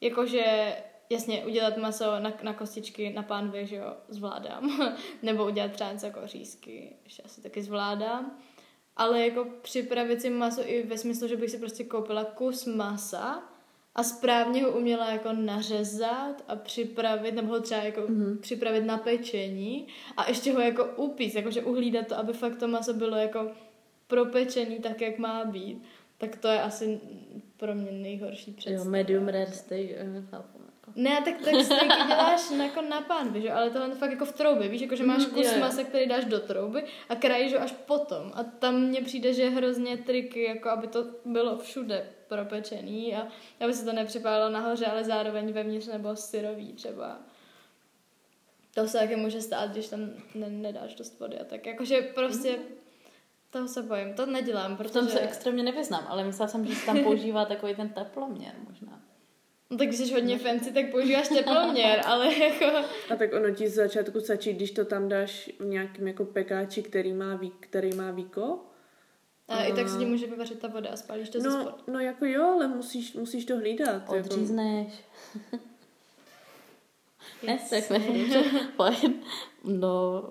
Jakože, 0.00 0.76
jasně, 1.10 1.44
udělat 1.44 1.76
maso 1.76 2.04
na, 2.04 2.32
na 2.42 2.54
kostičky 2.54 3.12
na 3.12 3.22
pánvi, 3.22 3.66
že 3.66 3.76
jo, 3.76 3.96
zvládám. 4.08 4.94
nebo 5.22 5.46
udělat 5.46 5.72
třeba 5.72 5.92
něco 5.92 6.06
jako 6.06 6.26
řízky, 6.26 6.96
ještě 7.04 7.22
asi 7.22 7.42
taky 7.42 7.62
zvládám. 7.62 8.38
Ale 8.96 9.20
jako 9.20 9.44
připravit 9.62 10.22
si 10.22 10.30
maso 10.30 10.68
i 10.68 10.82
ve 10.82 10.98
smyslu, 10.98 11.28
že 11.28 11.36
bych 11.36 11.50
si 11.50 11.58
prostě 11.58 11.84
koupila 11.84 12.24
kus 12.24 12.66
masa, 12.66 13.51
a 13.94 14.02
správně 14.02 14.62
ho 14.62 14.70
uměla 14.70 15.10
jako 15.10 15.32
nařezat 15.32 16.44
a 16.48 16.56
připravit, 16.56 17.34
nebo 17.34 17.48
ho 17.48 17.60
třeba 17.60 17.82
jako 17.82 18.00
mm-hmm. 18.00 18.40
připravit 18.40 18.84
na 18.84 18.98
pečení 18.98 19.86
a 20.16 20.28
ještě 20.28 20.52
ho 20.52 20.60
jako 20.60 20.84
upít, 20.96 21.34
jakože 21.34 21.62
uhlídat 21.62 22.06
to, 22.06 22.18
aby 22.18 22.32
fakt 22.32 22.56
to 22.56 22.68
maso 22.68 22.94
bylo 22.94 23.16
jako 23.16 23.50
propečený 24.06 24.78
tak, 24.78 25.00
jak 25.00 25.18
má 25.18 25.44
být. 25.44 25.82
Tak 26.18 26.36
to 26.36 26.48
je 26.48 26.62
asi 26.62 27.00
pro 27.56 27.74
mě 27.74 27.92
nejhorší 27.92 28.52
představa. 28.52 28.84
Jo, 28.84 28.90
medium 28.90 29.28
rare 29.28 29.52
steak, 29.52 29.90
uh, 30.32 30.42
ne, 30.96 31.22
tak, 31.24 31.34
tak 31.44 31.64
steaky 31.64 32.08
děláš 32.08 32.50
na, 32.50 32.64
jako 32.64 32.82
na 32.82 33.00
pánvi, 33.00 33.42
že? 33.42 33.52
ale 33.52 33.70
tohle 33.70 33.94
fakt 33.94 34.10
jako 34.10 34.24
v 34.24 34.32
troubě, 34.32 34.68
víš, 34.68 34.80
jako 34.80 34.96
že 34.96 35.04
máš 35.04 35.26
mhm, 35.26 35.34
kus 35.34 35.56
masa, 35.60 35.84
který 35.84 36.08
dáš 36.08 36.24
do 36.24 36.40
trouby 36.40 36.84
a 37.08 37.14
krajíš 37.14 37.52
ho 37.52 37.60
až 37.60 37.72
potom. 37.72 38.32
A 38.34 38.42
tam 38.44 38.80
mně 38.80 39.02
přijde, 39.02 39.34
že 39.34 39.42
je 39.42 39.50
hrozně 39.50 39.96
triky, 39.96 40.42
jako 40.42 40.68
aby 40.68 40.86
to 40.86 41.04
bylo 41.24 41.58
všude 41.58 42.06
propečený 42.34 43.16
a 43.16 43.28
aby 43.60 43.74
se 43.74 43.84
to 43.84 43.92
nepřipálilo 43.92 44.50
nahoře, 44.50 44.86
ale 44.86 45.04
zároveň 45.04 45.52
vevnitř 45.52 45.86
nebo 45.86 46.16
syrový 46.16 46.72
třeba. 46.72 47.18
To 48.74 48.88
se 48.88 48.98
taky 48.98 49.16
může 49.16 49.40
stát, 49.40 49.70
když 49.70 49.88
tam 49.88 50.00
ne, 50.34 50.50
nedáš 50.50 50.94
dost 50.94 51.20
vody 51.20 51.38
a 51.38 51.44
tak. 51.44 51.66
Jakože 51.66 52.02
prostě 52.02 52.52
mm. 52.52 52.64
toho 53.50 53.68
se 53.68 53.82
bojím, 53.82 54.14
to 54.14 54.26
nedělám, 54.26 54.76
protože... 54.76 54.90
V 54.90 54.92
tom 54.92 55.08
se 55.08 55.20
extrémně 55.20 55.62
nevyznám, 55.62 56.06
ale 56.08 56.24
myslela 56.24 56.48
jsem, 56.48 56.66
že 56.66 56.74
se 56.74 56.86
tam 56.86 57.04
používá 57.04 57.44
takový 57.44 57.74
ten 57.74 57.88
teploměr 57.88 58.54
možná. 58.68 59.00
No 59.70 59.78
tak 59.78 59.92
jsi 59.92 60.12
hodně 60.12 60.38
fancy, 60.38 60.72
tak 60.72 60.90
používáš 60.90 61.28
teploměr, 61.28 62.00
ale 62.06 62.38
jako... 62.38 62.66
A 63.10 63.16
tak 63.16 63.32
ono 63.32 63.54
ti 63.54 63.68
z 63.68 63.74
začátku 63.74 64.20
stačí, 64.20 64.52
když 64.52 64.70
to 64.70 64.84
tam 64.84 65.08
dáš 65.08 65.50
v 65.58 65.64
nějakým 65.64 66.08
jako 66.08 66.24
pekáči, 66.24 66.82
který 66.82 67.12
má, 67.12 67.36
ví, 67.36 67.52
který 67.60 67.96
má 67.96 68.10
víko, 68.10 68.60
a, 69.48 69.64
i 69.64 69.72
tak 69.72 69.88
se 69.88 69.98
ti 69.98 70.04
může 70.06 70.26
vyvařit 70.26 70.58
ta 70.58 70.68
voda 70.68 70.90
a 70.90 70.96
spálíš 70.96 71.28
to 71.28 71.38
no, 71.38 71.50
ze 71.50 71.60
spod. 71.60 71.88
No 71.88 72.00
jako 72.00 72.24
jo, 72.24 72.44
ale 72.44 72.68
musíš, 72.68 73.14
musíš 73.14 73.44
to 73.44 73.56
hlídat. 73.56 73.94
Jako- 73.94 74.16
Odřízneš. 74.16 74.92
ne, 77.46 77.58
tak 77.70 77.90
ne, 77.90 77.98
fajn. 78.76 79.14
No, 79.64 80.22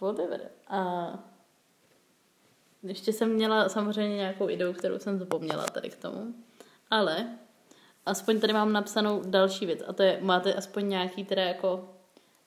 whatever. 0.00 0.50
A 0.68 1.12
ještě 2.82 3.12
jsem 3.12 3.34
měla 3.34 3.68
samozřejmě 3.68 4.16
nějakou 4.16 4.48
ideu, 4.48 4.72
kterou 4.72 4.98
jsem 4.98 5.18
zapomněla 5.18 5.66
tady 5.66 5.90
k 5.90 5.96
tomu. 5.96 6.34
Ale 6.90 7.38
aspoň 8.06 8.40
tady 8.40 8.52
mám 8.52 8.72
napsanou 8.72 9.22
další 9.26 9.66
věc. 9.66 9.82
A 9.86 9.92
to 9.92 10.02
je, 10.02 10.18
máte 10.22 10.54
aspoň 10.54 10.88
nějaký 10.88 11.24
teda 11.24 11.42
jako 11.42 11.94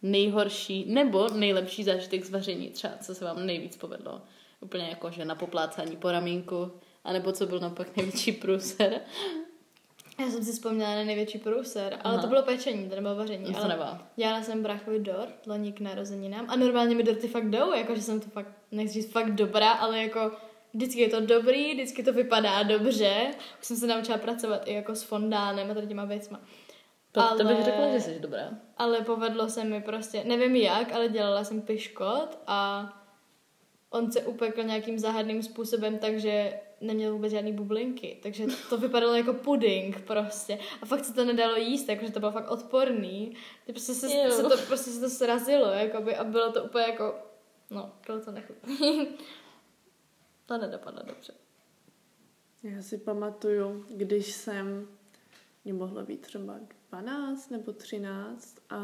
nejhorší 0.02 0.94
nebo 0.94 1.30
nejlepší 1.30 1.84
zážitek 1.84 2.26
z 2.26 2.30
vaření 2.30 2.70
třeba, 2.70 2.94
co 2.98 3.16
se 3.16 3.26
vám 3.26 3.46
nejvíc 3.46 3.78
povedlo 3.78 4.22
úplně 4.64 4.88
jako, 4.90 5.12
že 5.12 5.26
na 5.26 5.36
poplácání 5.36 5.98
po 5.98 6.12
ramínku, 6.12 6.72
anebo 7.04 7.32
co 7.32 7.46
byl 7.46 7.60
naopak 7.60 7.96
největší 7.98 8.32
průser. 8.32 9.02
Já 10.20 10.30
jsem 10.30 10.44
si 10.44 10.52
vzpomněla 10.52 10.96
na 10.96 11.04
největší 11.04 11.38
průser, 11.38 12.00
ale 12.04 12.14
Aha. 12.14 12.22
to 12.22 12.28
bylo 12.28 12.44
pečení, 12.44 12.90
to 12.90 12.96
nebylo 12.96 13.16
vaření. 13.16 13.54
To 13.54 13.60
ale 13.60 13.68
nebylo. 13.68 13.98
Dělala 14.16 14.44
jsem 14.44 14.64
bráchovi 14.64 15.00
dort, 15.00 15.48
loni 15.48 15.74
k 15.74 15.80
narozeninám 15.80 16.46
a 16.50 16.56
normálně 16.56 16.96
mi 16.96 17.04
dorty 17.04 17.28
fakt 17.28 17.50
jdou, 17.50 17.74
jakože 17.74 18.02
jsem 18.02 18.20
to 18.20 18.30
fakt, 18.30 18.52
nechci 18.72 18.94
říct 18.94 19.12
fakt 19.12 19.32
dobrá, 19.32 19.72
ale 19.72 20.04
jako 20.04 20.32
vždycky 20.74 21.02
je 21.02 21.10
to 21.10 21.22
dobrý, 21.22 21.74
vždycky 21.74 22.04
to 22.04 22.14
vypadá 22.14 22.64
dobře. 22.64 23.32
Už 23.60 23.66
jsem 23.66 23.78
se 23.78 23.88
naučila 23.88 24.18
pracovat 24.18 24.68
i 24.68 24.74
jako 24.74 24.96
s 24.96 25.04
fondánem 25.04 25.72
a 25.72 25.74
tady 25.74 25.88
těma 25.88 26.06
věcma. 26.06 26.40
To, 27.12 27.22
ale, 27.22 27.38
to 27.38 27.44
bych 27.44 27.66
řekla, 27.66 27.92
že 27.92 28.00
jsi 28.00 28.20
dobrá. 28.20 28.50
Ale 28.78 29.02
povedlo 29.02 29.50
se 29.50 29.64
mi 29.64 29.82
prostě, 29.82 30.24
nevím 30.24 30.56
jak, 30.56 30.94
ale 30.94 31.10
dělala 31.10 31.44
jsem 31.44 31.62
piškot 31.62 32.40
a 32.48 32.90
on 33.94 34.12
se 34.12 34.22
upekl 34.22 34.64
nějakým 34.64 35.00
záhadným 35.00 35.44
způsobem, 35.44 35.98
takže 35.98 36.60
neměl 36.82 37.14
vůbec 37.14 37.32
žádný 37.32 37.54
bublinky, 37.54 38.20
takže 38.24 38.46
to 38.70 38.78
vypadalo 38.78 39.16
jako 39.16 39.34
puding 39.34 40.02
prostě. 40.02 40.60
A 40.82 40.86
fakt 40.86 41.06
se 41.06 41.14
to 41.14 41.26
nedalo 41.26 41.56
jíst, 41.56 41.90
jakože 41.90 42.12
to 42.12 42.20
bylo 42.20 42.32
fakt 42.32 42.52
odporný. 42.52 43.36
Ty 43.66 43.72
prostě 43.74 43.94
se, 43.94 44.10
se 44.10 44.44
to, 44.44 44.58
prostě 44.68 44.92
se 44.92 45.00
to 45.00 45.10
srazilo, 45.10 45.72
jakoby, 45.72 46.16
a 46.16 46.24
bylo 46.24 46.52
to 46.52 46.64
úplně 46.64 46.86
jako, 46.86 47.16
no, 47.70 47.94
bylo 48.06 48.20
to 48.20 48.32
nechutný. 48.32 48.78
to 50.46 50.58
nedopadlo 50.58 51.04
dobře. 51.06 51.34
Já 52.64 52.82
si 52.82 52.98
pamatuju, 52.98 53.86
když 53.90 54.32
jsem, 54.32 54.88
mě 55.64 55.74
mohlo 55.74 56.04
být 56.04 56.22
třeba 56.22 56.60
12 56.92 57.50
nebo 57.50 57.74
13 57.74 58.58
a 58.70 58.80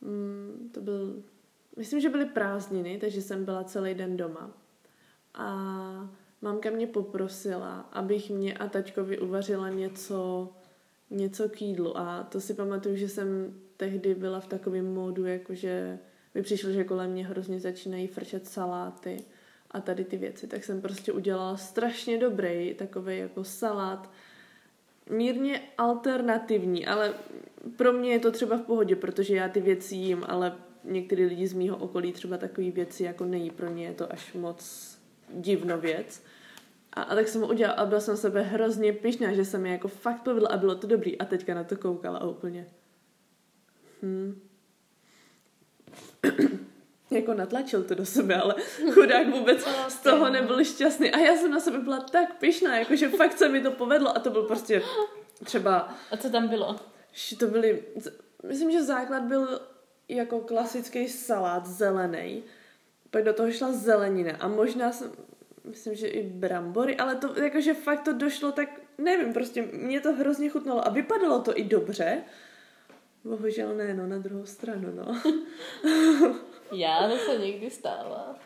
mm, 0.00 0.70
to 0.74 0.80
byl 0.80 1.22
myslím, 1.78 2.00
že 2.00 2.08
byly 2.08 2.24
prázdniny, 2.24 2.98
takže 3.00 3.22
jsem 3.22 3.44
byla 3.44 3.64
celý 3.64 3.94
den 3.94 4.16
doma. 4.16 4.50
A 5.34 6.10
mamka 6.42 6.70
mě 6.70 6.86
poprosila, 6.86 7.88
abych 7.92 8.30
mě 8.30 8.54
a 8.54 8.68
taťkovi 8.68 9.18
uvařila 9.18 9.68
něco, 9.68 10.48
něco 11.10 11.48
k 11.48 11.62
jídlu. 11.62 11.98
A 11.98 12.22
to 12.22 12.40
si 12.40 12.54
pamatuju, 12.54 12.96
že 12.96 13.08
jsem 13.08 13.54
tehdy 13.76 14.14
byla 14.14 14.40
v 14.40 14.46
takovém 14.46 14.94
módu, 14.94 15.26
jakože 15.26 15.98
mi 16.34 16.42
přišlo, 16.42 16.70
že 16.70 16.84
kolem 16.84 17.10
mě 17.10 17.26
hrozně 17.26 17.60
začínají 17.60 18.06
frčet 18.06 18.46
saláty 18.46 19.24
a 19.70 19.80
tady 19.80 20.04
ty 20.04 20.16
věci. 20.16 20.46
Tak 20.46 20.64
jsem 20.64 20.80
prostě 20.80 21.12
udělala 21.12 21.56
strašně 21.56 22.18
dobrý 22.18 22.74
takový 22.74 23.18
jako 23.18 23.44
salát, 23.44 24.10
mírně 25.10 25.62
alternativní, 25.78 26.86
ale 26.86 27.14
pro 27.76 27.92
mě 27.92 28.10
je 28.10 28.18
to 28.18 28.32
třeba 28.32 28.56
v 28.56 28.62
pohodě, 28.62 28.96
protože 28.96 29.36
já 29.36 29.48
ty 29.48 29.60
věci 29.60 29.94
jím, 29.94 30.24
ale 30.28 30.56
některý 30.88 31.24
lidi 31.24 31.46
z 31.46 31.52
mýho 31.52 31.76
okolí 31.76 32.12
třeba 32.12 32.36
takové 32.36 32.70
věci 32.70 33.02
jako 33.02 33.24
nejí. 33.24 33.50
Pro 33.50 33.68
ně 33.68 33.84
je 33.84 33.92
to 33.92 34.12
až 34.12 34.32
moc 34.32 34.88
divno 35.30 35.78
věc. 35.78 36.22
A, 36.92 37.02
a 37.02 37.14
tak 37.14 37.28
jsem 37.28 37.40
ho 37.40 37.48
udělala 37.48 37.78
a 37.78 37.86
byla 37.86 38.00
jsem 38.00 38.16
sebe 38.16 38.42
hrozně 38.42 38.92
pyšná, 38.92 39.32
že 39.32 39.44
jsem 39.44 39.66
je 39.66 39.72
jako 39.72 39.88
fakt 39.88 40.22
povedla 40.22 40.48
a 40.48 40.56
bylo 40.56 40.74
to 40.74 40.86
dobrý. 40.86 41.18
A 41.18 41.24
teďka 41.24 41.54
na 41.54 41.64
to 41.64 41.76
koukala 41.76 42.18
a 42.18 42.26
úplně. 42.26 42.66
Hm. 44.02 44.40
jako 47.10 47.34
natlačil 47.34 47.84
to 47.84 47.94
do 47.94 48.06
sebe, 48.06 48.34
ale 48.34 48.54
chudák 48.92 49.28
vůbec 49.28 49.68
z 49.88 50.00
toho 50.00 50.30
nebyl 50.30 50.64
šťastný. 50.64 51.10
A 51.10 51.18
já 51.18 51.36
jsem 51.36 51.50
na 51.50 51.60
sebe 51.60 51.78
byla 51.78 52.00
tak 52.00 52.38
pyšná, 52.38 52.78
jakože 52.78 53.08
fakt 53.08 53.38
se 53.38 53.48
mi 53.48 53.60
to 53.60 53.70
povedlo 53.70 54.16
a 54.16 54.20
to 54.20 54.30
byl 54.30 54.42
prostě 54.42 54.82
třeba... 55.44 55.94
A 56.10 56.16
co 56.16 56.30
tam 56.30 56.48
bylo? 56.48 56.76
To 57.38 57.46
byly... 57.46 57.84
Myslím, 58.48 58.70
že 58.70 58.82
základ 58.82 59.22
byl 59.22 59.60
jako 60.08 60.40
klasický 60.40 61.08
salát 61.08 61.66
zelený. 61.66 62.42
Pak 63.10 63.24
do 63.24 63.32
toho 63.32 63.52
šla 63.52 63.72
zelenina 63.72 64.36
a 64.40 64.48
možná 64.48 64.92
jsem, 64.92 65.12
myslím, 65.64 65.94
že 65.94 66.06
i 66.08 66.22
brambory, 66.22 66.96
ale 66.96 67.16
to 67.16 67.40
jakože 67.40 67.74
fakt 67.74 68.02
to 68.02 68.12
došlo 68.12 68.52
tak, 68.52 68.68
nevím, 68.98 69.32
prostě 69.32 69.62
mě 69.72 70.00
to 70.00 70.12
hrozně 70.12 70.50
chutnalo 70.50 70.86
a 70.86 70.90
vypadalo 70.90 71.42
to 71.42 71.58
i 71.58 71.64
dobře. 71.64 72.22
Bohužel 73.24 73.74
ne, 73.76 73.94
no, 73.94 74.06
na 74.06 74.18
druhou 74.18 74.46
stranu, 74.46 74.88
no. 74.94 75.22
Já 76.72 77.08
to 77.08 77.16
se 77.16 77.38
někdy 77.38 77.70
stává. 77.70 78.36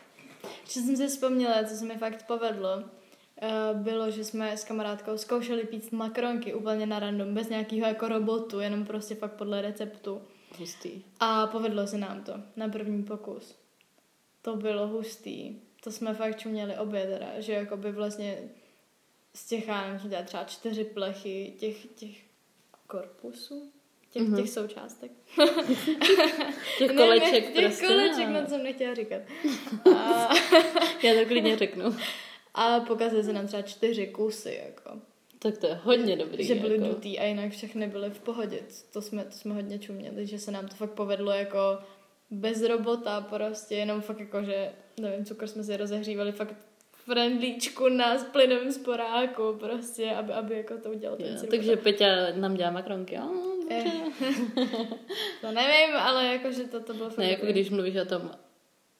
Že 0.69 0.79
jsem 0.81 0.95
si 0.95 1.07
vzpomněla, 1.07 1.63
co 1.63 1.75
se 1.75 1.85
mi 1.85 1.97
fakt 1.97 2.27
povedlo. 2.27 2.77
uh, 2.77 3.79
bylo, 3.81 4.11
že 4.11 4.23
jsme 4.23 4.57
s 4.57 4.63
kamarádkou 4.63 5.17
zkoušeli 5.17 5.63
pít 5.63 5.91
makronky 5.91 6.53
úplně 6.53 6.85
na 6.85 6.99
random, 6.99 7.33
bez 7.33 7.49
nějakého 7.49 7.87
jako 7.87 8.07
robotu, 8.07 8.59
jenom 8.59 8.85
prostě 8.85 9.15
fakt 9.15 9.33
podle 9.33 9.61
receptu. 9.61 10.21
Hustý. 10.59 11.03
A 11.19 11.47
povedlo 11.47 11.87
se 11.87 11.97
nám 11.97 12.23
to 12.23 12.33
na 12.55 12.67
první 12.69 13.03
pokus. 13.03 13.55
To 14.41 14.55
bylo 14.55 14.87
hustý. 14.87 15.55
To 15.83 15.91
jsme 15.91 16.13
fakt 16.13 16.39
čuměli 16.39 16.77
obě 16.77 17.05
teda, 17.07 17.41
že 17.41 17.53
jako 17.53 17.77
by 17.77 17.91
vlastně 17.91 18.37
z 19.33 19.47
těch, 19.47 19.67
já 19.67 19.81
nevím, 19.93 20.09
že 20.11 20.23
třeba 20.25 20.43
čtyři 20.43 20.83
plechy 20.83 21.53
těch, 21.59 21.85
těch 21.85 22.17
korpusů, 22.87 23.71
těch, 24.09 24.21
Mhm. 24.21 24.33
mm-hmm. 24.33 24.37
těch 24.41 24.49
součástek. 24.49 25.11
Těch 26.77 26.91
Ne, 26.91 26.95
koleček 26.95 27.45
ne, 27.45 27.51
těch 27.53 27.65
prostě. 27.65 27.87
koleček, 27.87 28.27
no. 28.29 28.41
no 28.41 28.47
jsem 28.47 28.63
nechtěla 28.63 28.93
říkat. 28.93 29.21
A, 29.97 30.29
Já 31.03 31.19
to 31.21 31.25
klidně 31.27 31.57
řeknu. 31.57 31.95
a 32.53 32.79
pokazili 32.79 33.23
se 33.23 33.33
nám 33.33 33.47
třeba 33.47 33.61
čtyři 33.61 34.07
kusy, 34.07 34.61
jako. 34.65 34.99
Tak 35.43 35.57
to 35.57 35.67
je 35.67 35.79
hodně 35.83 36.15
dobrý. 36.15 36.43
že 36.43 36.55
byly 36.55 36.75
jako. 36.75 36.87
dutý 36.87 37.19
a 37.19 37.23
jinak 37.23 37.51
všechny 37.51 37.87
byly 37.87 38.09
v 38.09 38.19
pohodě. 38.19 38.59
To 38.93 39.01
jsme, 39.01 39.23
to 39.23 39.31
jsme 39.31 39.53
hodně 39.53 39.79
čuměli, 39.79 40.27
že 40.27 40.39
se 40.39 40.51
nám 40.51 40.67
to 40.67 40.75
fakt 40.75 40.91
povedlo 40.91 41.31
jako 41.31 41.77
bez 42.31 42.63
robota 42.63 43.21
prostě, 43.21 43.75
jenom 43.75 44.01
fakt 44.01 44.19
jako, 44.19 44.43
že 44.43 44.71
nevím, 44.99 45.25
cukr 45.25 45.47
jsme 45.47 45.63
si 45.63 45.77
rozehřívali 45.77 46.31
fakt 46.31 46.55
v 47.07 47.11
rendlíčku 47.11 47.89
na 47.89 48.17
plynovém 48.31 48.71
sporáku 48.71 49.55
prostě, 49.59 50.11
aby, 50.11 50.33
aby 50.33 50.57
jako 50.57 50.77
to 50.77 50.89
udělal 50.89 51.17
ten 51.17 51.27
Jo, 51.27 51.43
takže 51.49 51.77
Peťa 51.77 52.05
nám 52.35 52.55
dělá 52.55 52.71
makronky. 52.71 53.17
Oh, 53.17 53.53
Eh, 53.69 53.91
to 55.41 55.51
nevím, 55.51 55.95
ale 55.95 56.25
jakože 56.25 56.63
to, 56.63 56.79
to 56.79 56.93
bylo 56.93 57.09
fakt 57.09 57.17
ne, 57.17 57.31
jako 57.31 57.45
když 57.45 57.69
mluvíš 57.69 57.95
o 57.95 58.05
tom 58.05 58.31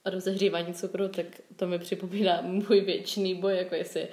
rozehřívání 0.05 0.73
cukru, 0.73 1.07
tak 1.07 1.25
to 1.55 1.67
mi 1.67 1.79
připomíná 1.79 2.41
můj 2.41 2.81
věčný 2.81 3.35
boj, 3.35 3.57
jako 3.57 3.75
jestli 3.75 4.07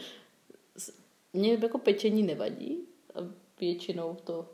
mě 1.32 1.58
jako 1.62 1.78
pečení 1.78 2.22
nevadí 2.22 2.78
a 3.14 3.18
většinou 3.60 4.16
to 4.24 4.48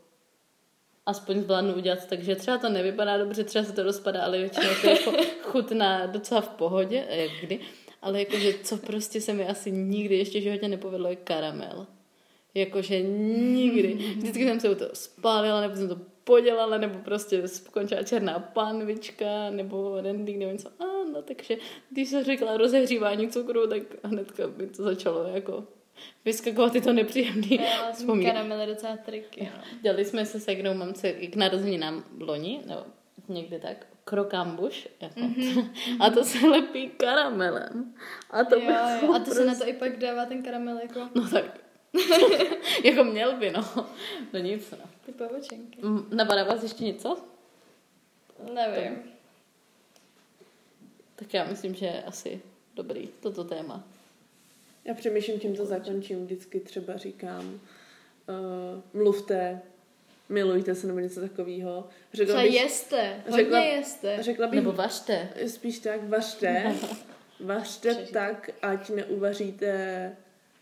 aspoň 1.05 1.41
zvládnu 1.41 1.75
udělat, 1.75 2.05
takže 2.09 2.35
třeba 2.35 2.57
to 2.57 2.69
nevypadá 2.69 3.17
dobře, 3.17 3.43
třeba 3.43 3.65
se 3.65 3.73
to 3.73 3.83
rozpadá, 3.83 4.21
ale 4.21 4.37
většinou 4.37 4.69
to 4.81 4.87
jako 4.87 5.13
chutná 5.41 6.05
docela 6.05 6.41
v 6.41 6.49
pohodě, 6.49 7.07
jak 7.09 7.31
kdy. 7.41 7.59
Ale 8.01 8.19
jakože 8.19 8.53
co 8.63 8.77
prostě 8.77 9.21
se 9.21 9.33
mi 9.33 9.47
asi 9.47 9.71
nikdy 9.71 10.17
ještě 10.17 10.39
v 10.39 10.43
životě 10.43 10.67
nepovedlo 10.67 11.09
je 11.09 11.15
karamel. 11.15 11.87
Jakože 12.53 13.01
nikdy. 13.01 13.93
Vždycky 13.93 14.43
jsem 14.43 14.59
se 14.59 14.69
u 14.69 14.75
toho 14.75 14.89
spálila, 14.93 15.61
nebo 15.61 15.75
jsem 15.75 15.89
to 15.89 15.97
podělala, 16.23 16.77
nebo 16.77 16.99
prostě 16.99 17.47
skončila 17.47 18.03
černá 18.03 18.39
panvička, 18.39 19.49
nebo 19.49 20.01
rendík, 20.01 20.37
nevím 20.37 20.57
co. 20.57 20.69
A 20.69 20.85
no, 21.13 21.21
takže 21.21 21.57
když 21.89 22.09
jsem 22.09 22.23
řekla 22.23 22.57
rozehřívání 22.57 23.29
cukru, 23.29 23.67
tak 23.67 23.81
hnedka 24.03 24.47
by 24.47 24.67
to 24.67 24.83
začalo 24.83 25.23
jako 25.23 25.63
vyskakovat 26.25 26.73
tyto 26.73 26.93
nepříjemné 26.93 27.47
Já 27.55 27.83
jsem 27.83 27.93
vzpomínky. 27.95 28.37
je 28.59 28.67
docela 28.67 28.97
triky, 28.97 29.49
no. 29.55 29.61
Dělali 29.81 30.05
jsme 30.05 30.25
se 30.25 30.39
se 30.39 30.51
jednou 30.51 30.73
mamce 30.73 31.11
k 31.13 31.35
narozeninám 31.35 32.03
loni, 32.19 32.61
nebo 32.65 32.81
někdy 33.27 33.59
tak, 33.59 33.85
krokambuš, 34.05 34.87
jako. 35.01 35.19
Mm-hmm. 35.19 35.67
a 35.99 36.09
to 36.09 36.23
se 36.23 36.47
lepí 36.47 36.89
karamelem. 36.89 37.93
A 38.31 38.43
to 38.43 38.55
Jo, 38.55 38.71
jo. 39.01 39.13
A 39.13 39.19
to 39.19 39.31
se 39.31 39.39
na 39.45 39.45
prostě- 39.45 39.63
to 39.63 39.69
i 39.69 39.73
pak 39.73 39.99
dává 39.99 40.25
ten 40.25 40.43
karamel 40.43 40.77
jako 40.79 41.09
No 41.15 41.29
tak, 41.29 41.59
jako 42.83 43.03
měl 43.03 43.37
by, 43.37 43.51
no. 43.51 43.63
No 44.33 44.39
nic, 44.39 44.71
no. 44.71 44.77
ty 45.05 45.11
pavočenky. 45.11 45.79
Mm, 45.81 46.07
Napadá 46.11 46.43
vás 46.43 46.63
ještě 46.63 46.83
něco? 46.83 47.17
Nevím. 48.53 48.97
Tak 51.15 51.33
já 51.33 51.43
myslím, 51.45 51.75
že 51.75 51.85
je 51.85 52.03
asi 52.03 52.41
dobrý 52.75 53.07
toto 53.19 53.43
téma. 53.43 53.83
Já 54.87 54.93
přemýšlím, 54.93 55.39
tím 55.39 55.55
to 55.55 55.65
zakončím. 55.65 56.23
Vždycky 56.25 56.59
třeba 56.59 56.97
říkám, 56.97 57.45
uh, 57.53 58.81
mluvte, 59.01 59.61
milujte 60.29 60.75
se 60.75 60.87
nebo 60.87 60.99
něco 60.99 61.21
takového. 61.21 61.87
Řekla 62.13 62.33
Třeba 62.33 62.43
bych, 62.43 62.53
jeste, 62.61 63.23
hodně 63.29 63.43
řekla- 63.43 63.59
jeste. 63.63 64.17
řekla 64.23 64.47
bych 64.47 64.59
Nebo 64.59 64.71
vařte. 64.71 65.29
spíš 65.47 65.79
tak, 65.79 66.09
vařte. 66.09 66.75
Vařte 67.39 67.95
tak, 67.95 68.49
ať 68.61 68.89
neuvaříte 68.89 70.15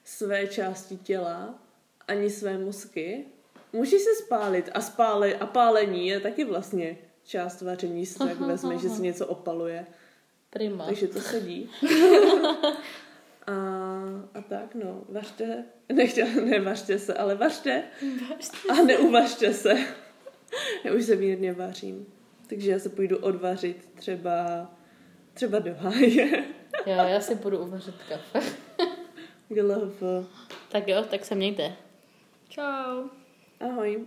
své 0.03 0.47
části 0.47 0.97
těla, 0.97 1.59
ani 2.07 2.29
své 2.29 2.57
mozky. 2.57 3.25
Musí 3.73 3.99
se 3.99 4.09
spálit 4.25 4.69
a 4.73 4.81
spále, 4.81 5.33
a 5.33 5.45
pálení 5.45 6.07
je 6.07 6.19
taky 6.19 6.45
vlastně 6.45 6.97
část 7.23 7.61
vaření, 7.61 8.05
si 8.05 8.23
jak 8.27 8.39
vezme, 8.39 8.77
že 8.77 8.89
se 8.89 9.01
něco 9.01 9.27
opaluje. 9.27 9.85
Prima. 10.49 10.85
Takže 10.85 11.07
to 11.07 11.19
sedí. 11.21 11.69
a, 13.47 13.53
a 14.33 14.41
tak, 14.41 14.75
no, 14.75 15.03
vařte, 15.09 15.63
nechtěla, 15.93 16.29
nevařte 16.45 16.99
se, 16.99 17.13
ale 17.13 17.35
vařte 17.35 17.83
a 18.69 18.73
neuvařte 18.83 19.53
se. 19.53 19.73
Já 20.83 20.93
už 20.93 21.05
se 21.05 21.15
mírně 21.15 21.53
vařím. 21.53 22.05
Takže 22.47 22.71
já 22.71 22.79
se 22.79 22.89
půjdu 22.89 23.17
odvařit 23.17 23.89
třeba, 23.95 24.67
třeba 25.33 25.59
do 25.59 25.75
háje. 25.75 26.43
Jo, 26.85 26.93
já 26.93 27.21
si 27.21 27.35
budu 27.35 27.59
uvařit 27.59 27.95
kafe. 28.09 28.39
GLHF. 29.49 30.03
Tak 30.69 30.87
jo, 30.87 31.03
tak 31.09 31.25
se 31.25 31.35
mějte. 31.35 31.73
Čau. 32.49 33.09
Ahoj. 33.59 34.05